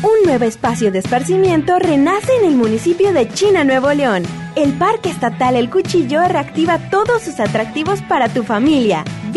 Un 0.00 0.12
nuevo 0.24 0.44
espacio 0.44 0.92
de 0.92 1.00
esparcimiento 1.00 1.76
renace 1.80 2.30
en 2.40 2.44
el 2.46 2.54
municipio 2.54 3.12
de 3.12 3.28
China, 3.28 3.64
Nuevo 3.64 3.92
León. 3.92 4.22
El 4.54 4.74
Parque 4.74 5.10
Estatal 5.10 5.56
El 5.56 5.70
Cuchillo 5.70 6.20
reactiva 6.28 6.78
todos 6.88 7.22
sus 7.22 7.40
atractivos 7.40 8.00
para 8.02 8.28
tu 8.28 8.44
familia. 8.44 9.02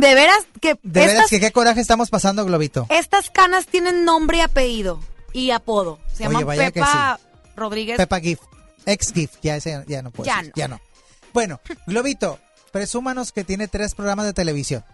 de 0.00 0.14
veras 0.14 0.46
que 0.60 0.74
De 0.82 1.06
veras 1.06 1.28
que 1.28 1.40
qué 1.40 1.50
coraje 1.52 1.80
estamos 1.80 2.10
pasando, 2.10 2.44
Globito. 2.44 2.86
estas 2.90 3.30
canas 3.30 3.66
tienen 3.66 4.04
nombre 4.04 4.38
y 4.38 4.40
apellido 4.40 5.00
y 5.32 5.50
apodo. 5.50 5.98
Se 6.12 6.26
Oye, 6.26 6.38
llaman 6.38 6.56
Pepa 6.72 7.20
Rodríguez. 7.56 7.96
Pepa 7.96 8.20
Gift. 8.20 8.42
Ex 8.86 9.12
Gift, 9.12 9.34
ya, 9.42 9.56
ese, 9.56 9.84
ya 9.86 10.02
no 10.02 10.10
puedo 10.10 10.26
Ya 10.26 10.42
no. 10.42 10.50
ya 10.54 10.68
no. 10.68 10.80
Bueno, 11.34 11.60
Globito, 11.86 12.38
presúmanos 12.72 13.32
que 13.32 13.44
tiene 13.44 13.68
tres 13.68 13.94
programas 13.94 14.26
de 14.26 14.32
televisión. 14.32 14.84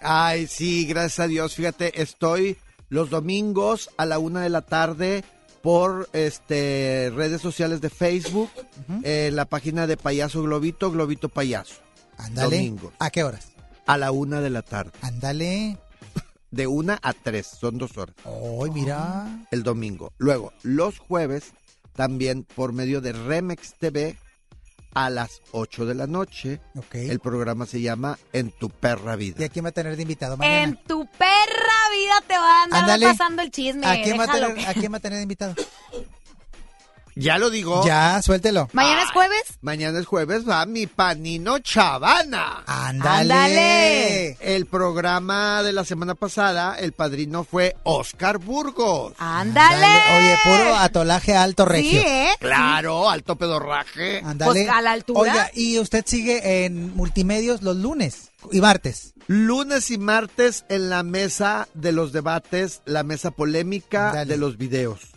Ay, 0.00 0.46
sí, 0.46 0.86
gracias 0.86 1.20
a 1.20 1.26
Dios. 1.26 1.54
Fíjate, 1.54 2.00
estoy 2.02 2.58
los 2.88 3.10
domingos 3.10 3.90
a 3.96 4.04
la 4.06 4.18
una 4.18 4.42
de 4.42 4.48
la 4.50 4.62
tarde 4.62 5.24
por 5.62 6.08
este 6.12 7.10
redes 7.14 7.40
sociales 7.42 7.80
de 7.80 7.90
Facebook, 7.90 8.50
en 9.02 9.34
la 9.34 9.46
página 9.46 9.86
de 9.88 9.96
Payaso 9.96 10.42
Globito, 10.42 10.92
Globito 10.92 11.28
Payaso. 11.28 11.74
Ándale. 12.18 12.56
Domingos. 12.56 12.92
¿A 13.00 13.10
qué 13.10 13.24
horas? 13.24 13.48
A 13.86 13.96
la 13.98 14.10
una 14.10 14.40
de 14.40 14.50
la 14.50 14.62
tarde. 14.62 14.92
Ándale. 15.02 15.78
De 16.50 16.66
una 16.66 16.98
a 17.02 17.12
tres, 17.12 17.46
son 17.46 17.78
dos 17.78 17.96
horas. 17.98 18.14
Ay, 18.24 18.70
mira. 18.70 19.26
El 19.50 19.62
domingo. 19.62 20.12
Luego, 20.18 20.52
los 20.62 20.98
jueves, 20.98 21.52
también 21.94 22.44
por 22.44 22.72
medio 22.72 23.00
de 23.00 23.12
Remex 23.12 23.74
TV, 23.74 24.16
a 24.94 25.10
las 25.10 25.42
8 25.52 25.84
de 25.84 25.94
la 25.94 26.06
noche. 26.06 26.58
El 26.92 27.20
programa 27.20 27.66
se 27.66 27.82
llama 27.82 28.18
En 28.32 28.50
tu 28.50 28.70
perra 28.70 29.14
vida. 29.14 29.36
¿Y 29.40 29.44
a 29.44 29.48
quién 29.50 29.66
va 29.66 29.68
a 29.68 29.72
tener 29.72 29.94
de 29.94 30.02
invitado 30.02 30.38
mañana? 30.38 30.62
En 30.62 30.76
tu 30.84 31.06
perra 31.18 31.78
vida 31.92 32.14
te 32.26 32.38
va 32.38 32.60
a 32.60 32.62
andar 32.64 32.80
Ándale. 32.80 33.06
pasando 33.06 33.42
el 33.42 33.50
chisme. 33.50 33.86
¿A 33.86 34.02
quién, 34.02 34.18
va 34.18 34.24
a 34.24 34.26
déjalo. 34.26 34.48
tener, 34.54 34.68
¿A 34.68 34.72
quién 34.74 34.92
va 34.92 34.96
a 34.96 35.00
tener 35.00 35.18
de 35.18 35.22
invitado? 35.24 35.54
Ya 37.18 37.38
lo 37.38 37.48
digo. 37.48 37.82
Ya, 37.86 38.20
suéltelo. 38.20 38.68
¿Mañana 38.74 39.02
es 39.02 39.10
jueves? 39.10 39.42
Mañana 39.62 39.98
es 39.98 40.06
jueves, 40.06 40.46
va 40.46 40.66
mi 40.66 40.86
panino 40.86 41.58
Chavana. 41.60 42.62
Ándale. 42.66 44.36
El 44.38 44.66
programa 44.66 45.62
de 45.62 45.72
la 45.72 45.86
semana 45.86 46.14
pasada, 46.14 46.76
el 46.78 46.92
padrino 46.92 47.42
fue 47.42 47.74
Oscar 47.84 48.36
Burgos. 48.36 49.14
Ándale. 49.16 49.86
Oye, 50.18 50.36
puro 50.44 50.76
atolaje 50.76 51.34
alto 51.34 51.64
regio. 51.64 52.02
¿eh? 52.02 52.34
Claro, 52.38 53.08
alto 53.08 53.36
pedorraje. 53.36 54.20
Ándale. 54.22 54.52
Pues, 54.52 54.68
a 54.68 54.82
la 54.82 54.92
altura. 54.92 55.20
Oiga, 55.20 55.50
y 55.54 55.78
usted 55.78 56.04
sigue 56.06 56.66
en 56.66 56.94
multimedios 56.94 57.62
los 57.62 57.78
lunes 57.78 58.30
y 58.52 58.60
martes. 58.60 59.14
Lunes 59.26 59.90
y 59.90 59.96
martes 59.96 60.66
en 60.68 60.90
la 60.90 61.02
mesa 61.02 61.66
de 61.72 61.92
los 61.92 62.12
debates, 62.12 62.82
la 62.84 63.04
mesa 63.04 63.30
polémica 63.30 64.26
de 64.26 64.36
los 64.36 64.58
videos. 64.58 65.15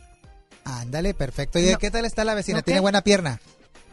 Ándale, 0.69 1.13
perfecto. 1.13 1.59
¿Y 1.59 1.63
de 1.63 1.77
qué 1.77 1.91
tal 1.91 2.05
está 2.05 2.23
la 2.23 2.33
vecina? 2.35 2.59
¿No 2.59 2.63
¿Tiene 2.63 2.77
qué? 2.77 2.81
buena 2.81 3.01
pierna? 3.01 3.39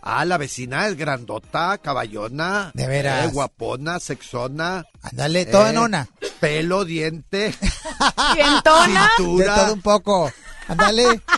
Ah, 0.02 0.24
la 0.24 0.36
vecina 0.38 0.86
es 0.86 0.96
grandota, 0.96 1.78
caballona. 1.78 2.70
De 2.74 2.86
veras. 2.86 3.26
eh, 3.26 3.30
guapona, 3.32 3.98
sexona. 3.98 4.84
Ándale, 5.02 5.46
toda 5.46 5.72
nona. 5.72 6.08
Pelo, 6.38 6.84
diente. 6.84 7.52
¿Dientona? 8.34 9.10
De 9.18 9.24
Cintura. 9.24 9.54
todo 9.56 9.72
un 9.72 9.82
poco. 9.82 10.32
Ándale. 10.68 11.20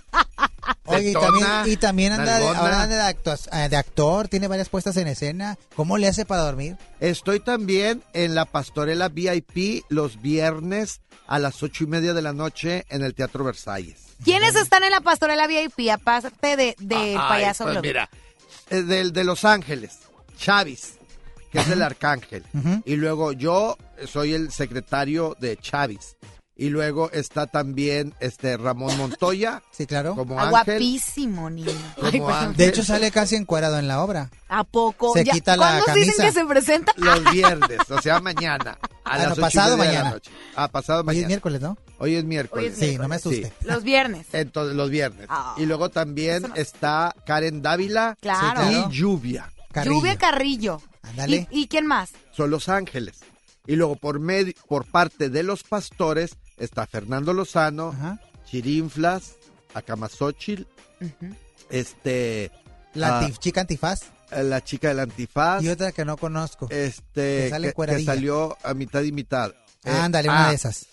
Oye, 0.98 1.10
y 1.10 1.12
también, 1.12 1.46
y 1.66 1.76
también 1.76 2.12
anda, 2.12 2.38
de, 2.38 2.46
ahora 2.46 2.82
anda 2.82 3.12
de, 3.12 3.16
eh, 3.52 3.68
de 3.68 3.76
actor, 3.76 4.28
tiene 4.28 4.48
varias 4.48 4.68
puestas 4.68 4.96
en 4.96 5.08
escena. 5.08 5.58
¿Cómo 5.74 5.98
le 5.98 6.08
hace 6.08 6.24
para 6.24 6.42
dormir? 6.42 6.76
Estoy 7.00 7.40
también 7.40 8.02
en 8.12 8.34
la 8.34 8.44
Pastorela 8.44 9.08
VIP 9.08 9.84
los 9.88 10.20
viernes 10.20 11.00
a 11.26 11.38
las 11.38 11.62
ocho 11.62 11.84
y 11.84 11.86
media 11.86 12.14
de 12.14 12.22
la 12.22 12.32
noche 12.32 12.86
en 12.88 13.02
el 13.02 13.14
Teatro 13.14 13.44
Versalles. 13.44 14.08
¿Quiénes 14.24 14.56
están 14.56 14.82
en 14.82 14.90
la 14.90 15.00
pastorela 15.00 15.46
VIP 15.46 15.90
aparte 15.92 16.56
de, 16.56 16.74
payaso 17.16 17.64
pues 17.64 17.74
Globo? 17.74 17.86
mira, 17.86 18.10
eh, 18.70 18.82
del 18.82 19.12
de 19.12 19.24
Los 19.24 19.44
Ángeles, 19.44 19.98
Chavis, 20.36 20.94
que 21.52 21.60
es 21.60 21.68
el 21.68 21.82
arcángel. 21.82 22.44
Y 22.84 22.96
luego 22.96 23.32
yo 23.32 23.76
soy 24.06 24.34
el 24.34 24.50
secretario 24.50 25.36
de 25.38 25.56
Chavis. 25.56 26.16
Y 26.60 26.70
luego 26.70 27.08
está 27.12 27.46
también 27.46 28.14
este 28.18 28.56
Ramón 28.56 28.96
Montoya. 28.98 29.62
Sí, 29.70 29.86
claro. 29.86 30.16
Como 30.16 30.34
Ah, 30.40 30.48
ángel. 30.48 30.50
guapísimo, 30.74 31.48
niño. 31.48 31.70
Como 31.94 32.06
Ay, 32.08 32.12
perdón. 32.12 32.32
ángel. 32.32 32.56
De 32.56 32.66
hecho, 32.66 32.82
sale 32.84 33.12
casi 33.12 33.36
encuadrado 33.36 33.78
en 33.78 33.86
la 33.86 34.02
obra. 34.02 34.28
¿A 34.48 34.64
poco? 34.64 35.12
Se 35.14 35.22
Ya- 35.24 35.32
quita 35.34 35.56
la 35.56 35.80
¿Cuándo 35.84 35.94
dicen 35.94 36.14
camisa. 36.16 36.22
que 36.24 36.32
se 36.32 36.44
presenta? 36.46 36.92
Los 36.96 37.22
viernes, 37.32 37.78
o 37.88 38.02
sea, 38.02 38.18
mañana. 38.20 38.76
A 39.04 39.12
Ah, 39.12 39.18
las 39.18 39.28
no, 39.28 39.36
pasado 39.36 39.76
media 39.76 39.90
de 39.90 39.94
la 39.94 40.00
mañana. 40.02 40.14
noche. 40.16 40.30
Ah, 40.56 40.66
pasado 40.68 41.00
Hoy 41.00 41.06
mañana. 41.06 41.22
es 41.22 41.28
miércoles, 41.28 41.60
¿no? 41.60 41.78
Hoy 41.98 42.14
es 42.16 42.24
miércoles. 42.24 42.64
Hoy 42.66 42.72
es 42.72 42.90
Sí, 42.90 42.98
no 42.98 43.06
me 43.08 43.14
asuste. 43.14 43.52
Los 43.62 43.84
viernes. 43.84 44.26
Entonces, 44.32 44.74
los 44.74 44.90
viernes. 44.90 45.26
Ah. 45.30 45.54
Y 45.58 45.64
luego 45.64 45.90
también 45.90 46.44
está 46.56 47.14
Karen 47.24 47.62
Dávila 47.62 48.16
Claro. 48.20 48.62
Sí, 48.62 48.68
claro. 48.72 48.88
y 48.90 48.94
Lluvia. 48.96 49.52
Carrillo. 49.70 49.94
Lluvia 49.94 50.16
Carrillo. 50.18 50.82
Ándale. 51.02 51.46
¿Y, 51.52 51.60
y 51.62 51.68
quién 51.68 51.86
más? 51.86 52.10
Son 52.32 52.50
Los 52.50 52.68
Ángeles. 52.68 53.20
Y 53.66 53.76
luego 53.76 53.94
por 53.96 54.18
medio, 54.18 54.54
por 54.66 54.86
parte 54.86 55.30
de 55.30 55.42
los 55.44 55.62
pastores 55.62 56.36
está 56.58 56.86
Fernando 56.86 57.32
Lozano, 57.32 57.88
Ajá. 57.90 58.20
Chirinflas, 58.50 59.36
Acamazochil, 59.74 60.66
este 61.70 62.50
La 62.94 63.20
ah, 63.20 63.30
chica 63.38 63.60
antifaz. 63.62 64.00
la 64.30 64.62
chica 64.62 64.88
del 64.88 65.00
antifaz, 65.00 65.62
Y 65.62 65.68
otra 65.68 65.92
que 65.92 66.04
no 66.04 66.16
conozco. 66.16 66.66
este 66.70 67.44
que 67.44 67.50
sale 67.50 67.72
que, 67.74 68.04
salió 68.04 68.56
a 68.64 68.74
mitad 68.74 69.02
y 69.02 69.12
mitad. 69.12 69.52
Eh, 69.84 69.90
Ándale, 69.90 70.28
una 70.28 70.46
ah, 70.46 70.48
de 70.50 70.54
esas. 70.56 70.86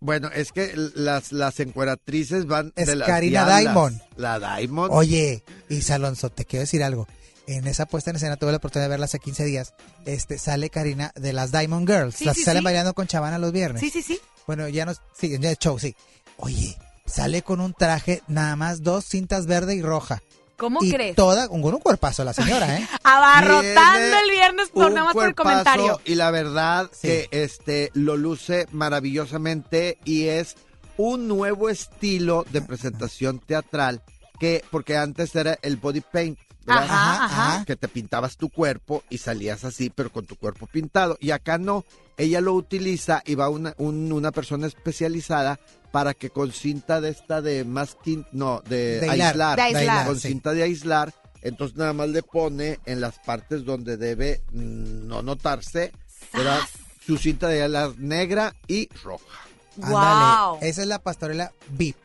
Bueno, 0.00 0.28
es 0.32 0.52
que 0.52 0.74
las, 0.94 1.32
las 1.32 1.58
encueratrices 1.58 2.46
van 2.46 2.72
Es 2.76 2.86
de 2.86 2.94
las 2.96 3.08
Karina 3.08 3.44
diablas. 3.44 3.60
Diamond. 3.60 4.00
La 4.16 4.38
Diamond. 4.38 4.90
Oye, 4.92 5.42
Isa 5.68 5.96
Alonso, 5.96 6.30
te 6.30 6.44
quiero 6.44 6.60
decir 6.62 6.84
algo. 6.84 7.08
En 7.48 7.66
esa 7.66 7.86
puesta 7.86 8.10
en 8.10 8.16
escena 8.16 8.36
tuve 8.36 8.50
la 8.52 8.58
oportunidad 8.58 8.84
de 8.86 8.90
verla 8.90 9.06
hace 9.06 9.18
15 9.18 9.44
días. 9.44 9.74
Este 10.04 10.38
sale 10.38 10.70
Karina 10.70 11.12
de 11.16 11.32
las 11.32 11.50
Diamond 11.50 11.88
Girls, 11.88 12.14
Sí, 12.16 12.26
las 12.26 12.34
sí, 12.36 12.42
que 12.42 12.44
salen 12.44 12.60
sí. 12.60 12.64
bailando 12.64 12.94
con 12.94 13.06
Chavana 13.06 13.38
los 13.38 13.50
viernes. 13.52 13.80
Sí, 13.80 13.90
sí, 13.90 14.02
sí. 14.02 14.20
Bueno, 14.48 14.66
ya 14.66 14.86
no, 14.86 14.94
sí, 15.14 15.34
en 15.34 15.44
el 15.44 15.58
show, 15.58 15.78
sí. 15.78 15.94
Oye, 16.38 16.74
sale 17.04 17.42
con 17.42 17.60
un 17.60 17.74
traje, 17.74 18.22
nada 18.28 18.56
más 18.56 18.82
dos 18.82 19.04
cintas 19.04 19.44
verde 19.46 19.74
y 19.74 19.82
roja. 19.82 20.22
¿Cómo 20.56 20.82
y 20.82 20.90
crees? 20.90 21.14
toda, 21.14 21.48
con 21.48 21.62
un 21.62 21.78
cuerpazo 21.80 22.24
la 22.24 22.32
señora, 22.32 22.76
¿eh? 22.78 22.88
Abarrotando 23.04 24.16
el 24.24 24.30
viernes 24.30 24.70
por 24.70 24.86
un 24.86 24.94
nada 24.94 25.04
más 25.04 25.12
por 25.14 25.28
el 25.28 25.34
comentario. 25.34 26.00
Y 26.06 26.14
la 26.14 26.30
verdad 26.30 26.90
Sí. 26.92 27.08
que 27.08 27.28
este 27.30 27.90
lo 27.92 28.16
luce 28.16 28.66
maravillosamente 28.72 29.98
y 30.06 30.28
es 30.28 30.56
un 30.96 31.28
nuevo 31.28 31.68
estilo 31.68 32.46
de 32.50 32.62
presentación 32.62 33.40
teatral 33.40 34.02
que 34.40 34.64
porque 34.70 34.96
antes 34.96 35.36
era 35.36 35.58
el 35.60 35.76
body 35.76 36.00
paint. 36.00 36.38
¿Verdad? 36.68 36.84
Ajá, 36.84 37.24
ajá. 37.24 37.64
Que 37.64 37.76
te 37.76 37.88
pintabas 37.88 38.36
tu 38.36 38.48
cuerpo 38.48 39.02
y 39.10 39.18
salías 39.18 39.64
así, 39.64 39.90
pero 39.90 40.10
con 40.10 40.26
tu 40.26 40.36
cuerpo 40.36 40.66
pintado. 40.66 41.16
Y 41.20 41.30
acá 41.32 41.58
no, 41.58 41.84
ella 42.16 42.40
lo 42.40 42.52
utiliza 42.54 43.22
y 43.26 43.34
va 43.34 43.48
una, 43.48 43.74
un- 43.78 44.12
una 44.12 44.30
persona 44.32 44.66
especializada 44.66 45.58
para 45.90 46.14
que 46.14 46.30
con 46.30 46.52
cinta 46.52 47.00
de 47.00 47.08
esta 47.10 47.40
de 47.40 47.64
masking, 47.64 48.26
no, 48.32 48.62
de, 48.68 49.06
aislar, 49.08 49.56
De 49.56 49.62
aislar, 49.62 50.06
con 50.06 50.20
sí. 50.20 50.28
cinta 50.28 50.52
de 50.52 50.62
aislar, 50.62 51.14
entonces 51.42 51.76
nada 51.78 51.92
más 51.94 52.08
le 52.10 52.22
pone 52.22 52.78
en 52.84 53.00
las 53.00 53.18
partes 53.20 53.64
donde 53.64 53.96
debe 53.96 54.42
mm, 54.52 55.06
no 55.06 55.22
notarse, 55.22 55.92
¿verdad? 56.34 56.60
Su 57.06 57.16
cinta 57.16 57.48
de 57.48 57.62
aislar 57.62 57.96
negra 57.98 58.54
y 58.66 58.88
roja. 59.02 59.24
Wow. 59.76 60.58
Esa 60.60 60.82
es 60.82 60.88
la 60.88 60.98
pastorela 60.98 61.52
VIP. 61.70 61.96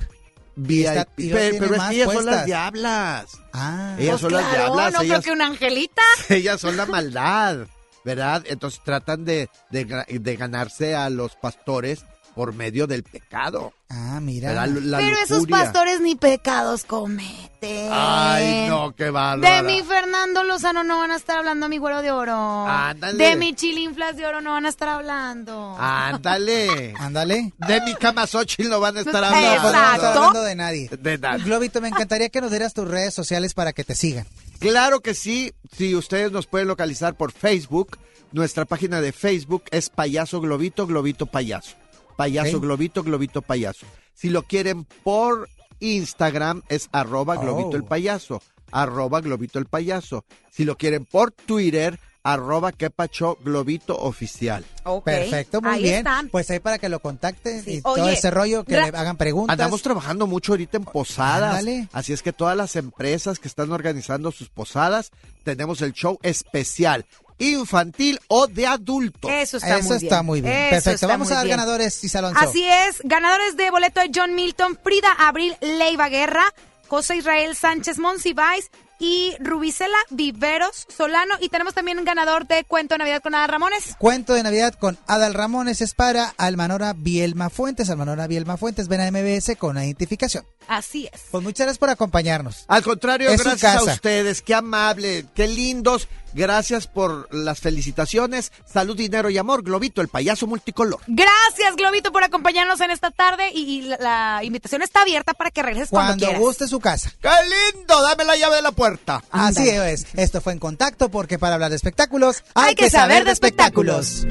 VIP. 0.55 0.85
está- 0.87 1.07
y 1.17 1.29
luego 1.29 1.57
pero 1.59 1.75
es 1.75 1.81
que 1.83 1.95
ellas 1.95 2.13
son 2.13 2.25
las 2.25 2.45
diablas. 2.45 3.25
Ah, 3.53 3.95
Ellas 3.99 4.11
Pues 4.11 4.21
son 4.21 4.31
las 4.33 4.41
claro, 4.43 4.63
diablas. 4.63 4.93
no 4.93 4.99
creo 4.99 5.11
ellas, 5.11 5.25
que 5.25 5.31
una 5.31 5.45
angelita. 5.47 6.01
ellas 6.29 6.61
son 6.61 6.77
la 6.77 6.85
maldad, 6.85 7.67
¿verdad? 8.05 8.43
Entonces 8.47 8.81
tratan 8.83 9.25
de, 9.25 9.49
de 9.71 10.35
ganarse 10.35 10.95
a 10.95 11.09
los 11.09 11.35
pastores 11.35 12.05
por 12.35 12.53
medio 12.53 12.87
del 12.87 13.03
pecado. 13.03 13.73
ah, 13.89 14.19
mira. 14.21 14.65
Pero 14.65 15.17
esos 15.23 15.45
pastores 15.47 16.01
ni 16.01 16.15
pecados 16.15 16.83
cometen. 16.83 17.89
Ay, 17.91 18.67
no, 18.67 18.93
qué 18.95 19.09
bárbara. 19.09 19.61
De 19.61 19.63
mi 19.71 19.81
Fernando 19.83 20.43
Lozano 20.43 20.83
no 20.83 20.97
van 20.99 21.11
a 21.11 21.15
estar 21.15 21.37
hablando, 21.37 21.69
mi 21.69 21.77
güero 21.77 22.01
de 22.01 22.11
oro. 22.11 22.67
Ándale. 22.67 23.23
De 23.23 23.35
mi 23.35 23.53
chilinflas 23.53 24.17
de 24.17 24.25
oro 24.25 24.41
no 24.41 24.51
van 24.51 24.65
a 24.65 24.69
estar 24.69 24.89
hablando. 24.89 25.75
Ándale. 25.79 26.93
Ándale. 26.99 27.53
De 27.57 27.81
mi 27.81 27.93
camasochil 27.95 28.69
no 28.69 28.79
van 28.79 28.97
a 28.97 29.01
estar 29.01 29.21
No 29.21 29.27
hablando. 29.27 29.47
podemos 29.61 29.65
estar 29.73 29.95
Exacto. 29.95 30.19
hablando 30.19 30.41
de 30.43 30.55
nadie. 30.55 30.89
De 30.99 31.17
nada. 31.17 31.37
Globito, 31.37 31.81
me 31.81 31.87
encantaría 31.89 32.29
que 32.29 32.41
nos 32.41 32.49
dieras 32.51 32.73
tus 32.73 32.87
redes 32.87 33.13
sociales 33.13 33.53
para 33.53 33.73
que 33.73 33.83
te 33.83 33.95
sigan. 33.95 34.25
Claro 34.59 35.01
que 35.01 35.13
sí. 35.13 35.53
Si 35.77 35.95
ustedes 35.95 36.31
nos 36.31 36.47
pueden 36.47 36.67
localizar 36.67 37.15
por 37.15 37.31
Facebook, 37.31 37.97
nuestra 38.31 38.65
página 38.65 39.01
de 39.01 39.11
Facebook 39.11 39.63
es 39.71 39.89
Payaso 39.89 40.41
Globito, 40.41 40.87
Globito 40.87 41.25
Payaso. 41.27 41.75
Payaso. 42.15 42.59
Globito, 42.59 43.03
Globito 43.03 43.41
Payaso. 43.41 43.85
Si 44.13 44.29
lo 44.29 44.43
quieren 44.43 44.85
por 45.03 45.49
Instagram 45.79 46.61
es 46.69 46.89
arroba 46.91 47.35
Globito 47.37 47.69
Oh. 47.71 47.75
el 47.75 47.83
Payaso. 47.83 48.41
Arroba 48.71 49.21
Globito 49.21 49.59
el 49.59 49.65
Payaso. 49.65 50.25
Si 50.51 50.65
lo 50.65 50.77
quieren 50.77 51.05
por 51.05 51.31
Twitter, 51.31 51.99
arroba 52.23 52.71
Quepacho 52.71 53.37
Globito 53.43 53.97
Oficial. 53.99 54.63
Perfecto, 55.03 55.61
muy 55.61 55.71
ahí 55.73 55.83
bien. 55.83 55.95
están. 55.97 56.29
Pues 56.29 56.49
ahí 56.49 56.59
para 56.59 56.77
que 56.79 56.87
lo 56.89 56.99
contacten 56.99 57.63
Sí. 57.63 57.75
y 57.75 57.81
todo 57.81 58.07
ese 58.07 58.31
rollo, 58.31 58.63
que 58.63 58.73
le 58.73 58.81
hagan 58.81 59.17
preguntas. 59.17 59.53
Andamos 59.53 59.81
trabajando 59.81 60.25
mucho 60.25 60.53
ahorita 60.53 60.77
en 60.77 60.85
posadas. 60.85 61.49
Ándale. 61.59 61.89
Así 61.91 62.13
es 62.13 62.23
que 62.23 62.31
todas 62.33 62.55
las 62.57 62.75
empresas 62.77 63.39
que 63.39 63.47
están 63.47 63.71
organizando 63.71 64.31
sus 64.31 64.49
posadas, 64.49 65.11
tenemos 65.43 65.81
el 65.81 65.91
show 65.93 66.17
especial. 66.23 67.05
Infantil 67.51 68.19
o 68.27 68.47
de 68.47 68.65
adulto. 68.67 69.29
Eso 69.29 69.57
está 69.57 69.77
Eso 69.77 69.89
muy 69.89 69.97
bien. 69.99 70.03
está 70.05 70.23
muy 70.23 70.41
bien. 70.41 70.53
Eso 70.53 70.69
Perfecto. 70.71 70.91
está 70.95 71.07
Vamos 71.07 71.27
muy 71.27 71.33
a 71.33 71.37
dar 71.37 71.45
bien. 71.45 71.57
ganadores, 71.57 72.03
Isa 72.03 72.19
Alonso. 72.19 72.39
Así 72.39 72.63
es, 72.63 73.01
ganadores 73.03 73.55
de 73.57 73.69
boleto 73.71 73.99
de 74.01 74.11
John 74.13 74.35
Milton, 74.35 74.77
Frida 74.83 75.11
Abril 75.19 75.55
Leiva 75.61 76.09
Guerra, 76.09 76.45
José 76.87 77.17
Israel 77.17 77.55
Sánchez 77.55 77.97
Monsiváis 77.99 78.69
y 78.99 79.35
Rubicela 79.39 79.97
Viveros 80.11 80.85
Solano. 80.95 81.33
Y 81.41 81.49
tenemos 81.49 81.73
también 81.73 81.97
un 81.99 82.05
ganador 82.05 82.47
de 82.47 82.63
Cuento 82.63 82.93
de 82.93 82.99
Navidad 82.99 83.21
con 83.21 83.35
Ada 83.35 83.47
Ramones. 83.47 83.95
Cuento 83.97 84.33
de 84.33 84.43
Navidad 84.43 84.75
con 84.75 84.97
Adal 85.07 85.33
Ramones 85.33 85.81
es 85.81 85.93
para 85.93 86.33
Almanora 86.37 86.93
Bielma 86.95 87.49
Fuentes. 87.49 87.89
Almanora 87.89 88.27
Bielma 88.27 88.55
Fuentes, 88.55 88.87
ven 88.87 89.01
a 89.01 89.11
MBS 89.11 89.57
con 89.57 89.75
la 89.75 89.83
identificación. 89.85 90.45
Así 90.67 91.09
es. 91.11 91.21
Pues 91.31 91.43
muchas 91.43 91.65
gracias 91.65 91.79
por 91.79 91.89
acompañarnos. 91.89 92.63
Al 92.67 92.83
contrario, 92.83 93.29
Es 93.29 93.43
gracias 93.43 93.75
a 93.75 93.83
ustedes, 93.83 94.41
qué 94.41 94.53
amable, 94.53 95.25
qué 95.35 95.47
lindos. 95.47 96.07
Gracias 96.33 96.87
por 96.87 97.33
las 97.33 97.59
felicitaciones. 97.59 98.51
Salud, 98.65 98.95
dinero 98.97 99.29
y 99.29 99.37
amor. 99.37 99.63
Globito, 99.63 100.01
el 100.01 100.07
payaso 100.07 100.47
multicolor. 100.47 100.99
Gracias, 101.07 101.75
Globito, 101.75 102.11
por 102.11 102.23
acompañarnos 102.23 102.81
en 102.81 102.91
esta 102.91 103.11
tarde. 103.11 103.51
Y, 103.53 103.61
y 103.61 103.81
la, 103.83 103.97
la 103.99 104.43
invitación 104.43 104.81
está 104.81 105.01
abierta 105.01 105.33
para 105.33 105.51
que 105.51 105.61
regreses 105.61 105.89
cuando, 105.89 106.11
Cuando 106.11 106.25
quieras. 106.25 106.41
guste 106.41 106.67
su 106.67 106.79
casa. 106.79 107.11
¡Qué 107.21 107.29
lindo! 107.73 108.01
Dame 108.01 108.23
la 108.25 108.35
llave 108.35 108.57
de 108.57 108.61
la 108.61 108.71
puerta. 108.71 109.23
Así 109.31 109.67
es. 109.69 110.05
Esto 110.15 110.41
fue 110.41 110.53
en 110.53 110.59
contacto 110.59 111.09
porque 111.09 111.39
para 111.39 111.55
hablar 111.55 111.69
de 111.69 111.75
espectáculos 111.77 112.43
hay, 112.55 112.69
Hay 112.69 112.75
que 112.75 112.89
saber 112.89 113.25
de 113.25 113.31
espectáculos. 113.31 114.25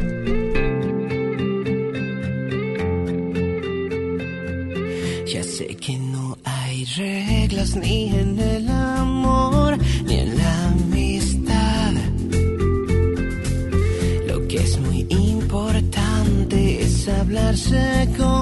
Ya 5.26 5.42
sé 5.44 5.66
que 5.76 5.96
no 5.98 6.36
hay 6.44 6.84
reglas 6.84 7.74
ni 7.76 8.08
en 8.14 8.38
el 8.38 8.68
hablarse 17.32 18.08
con 18.18 18.41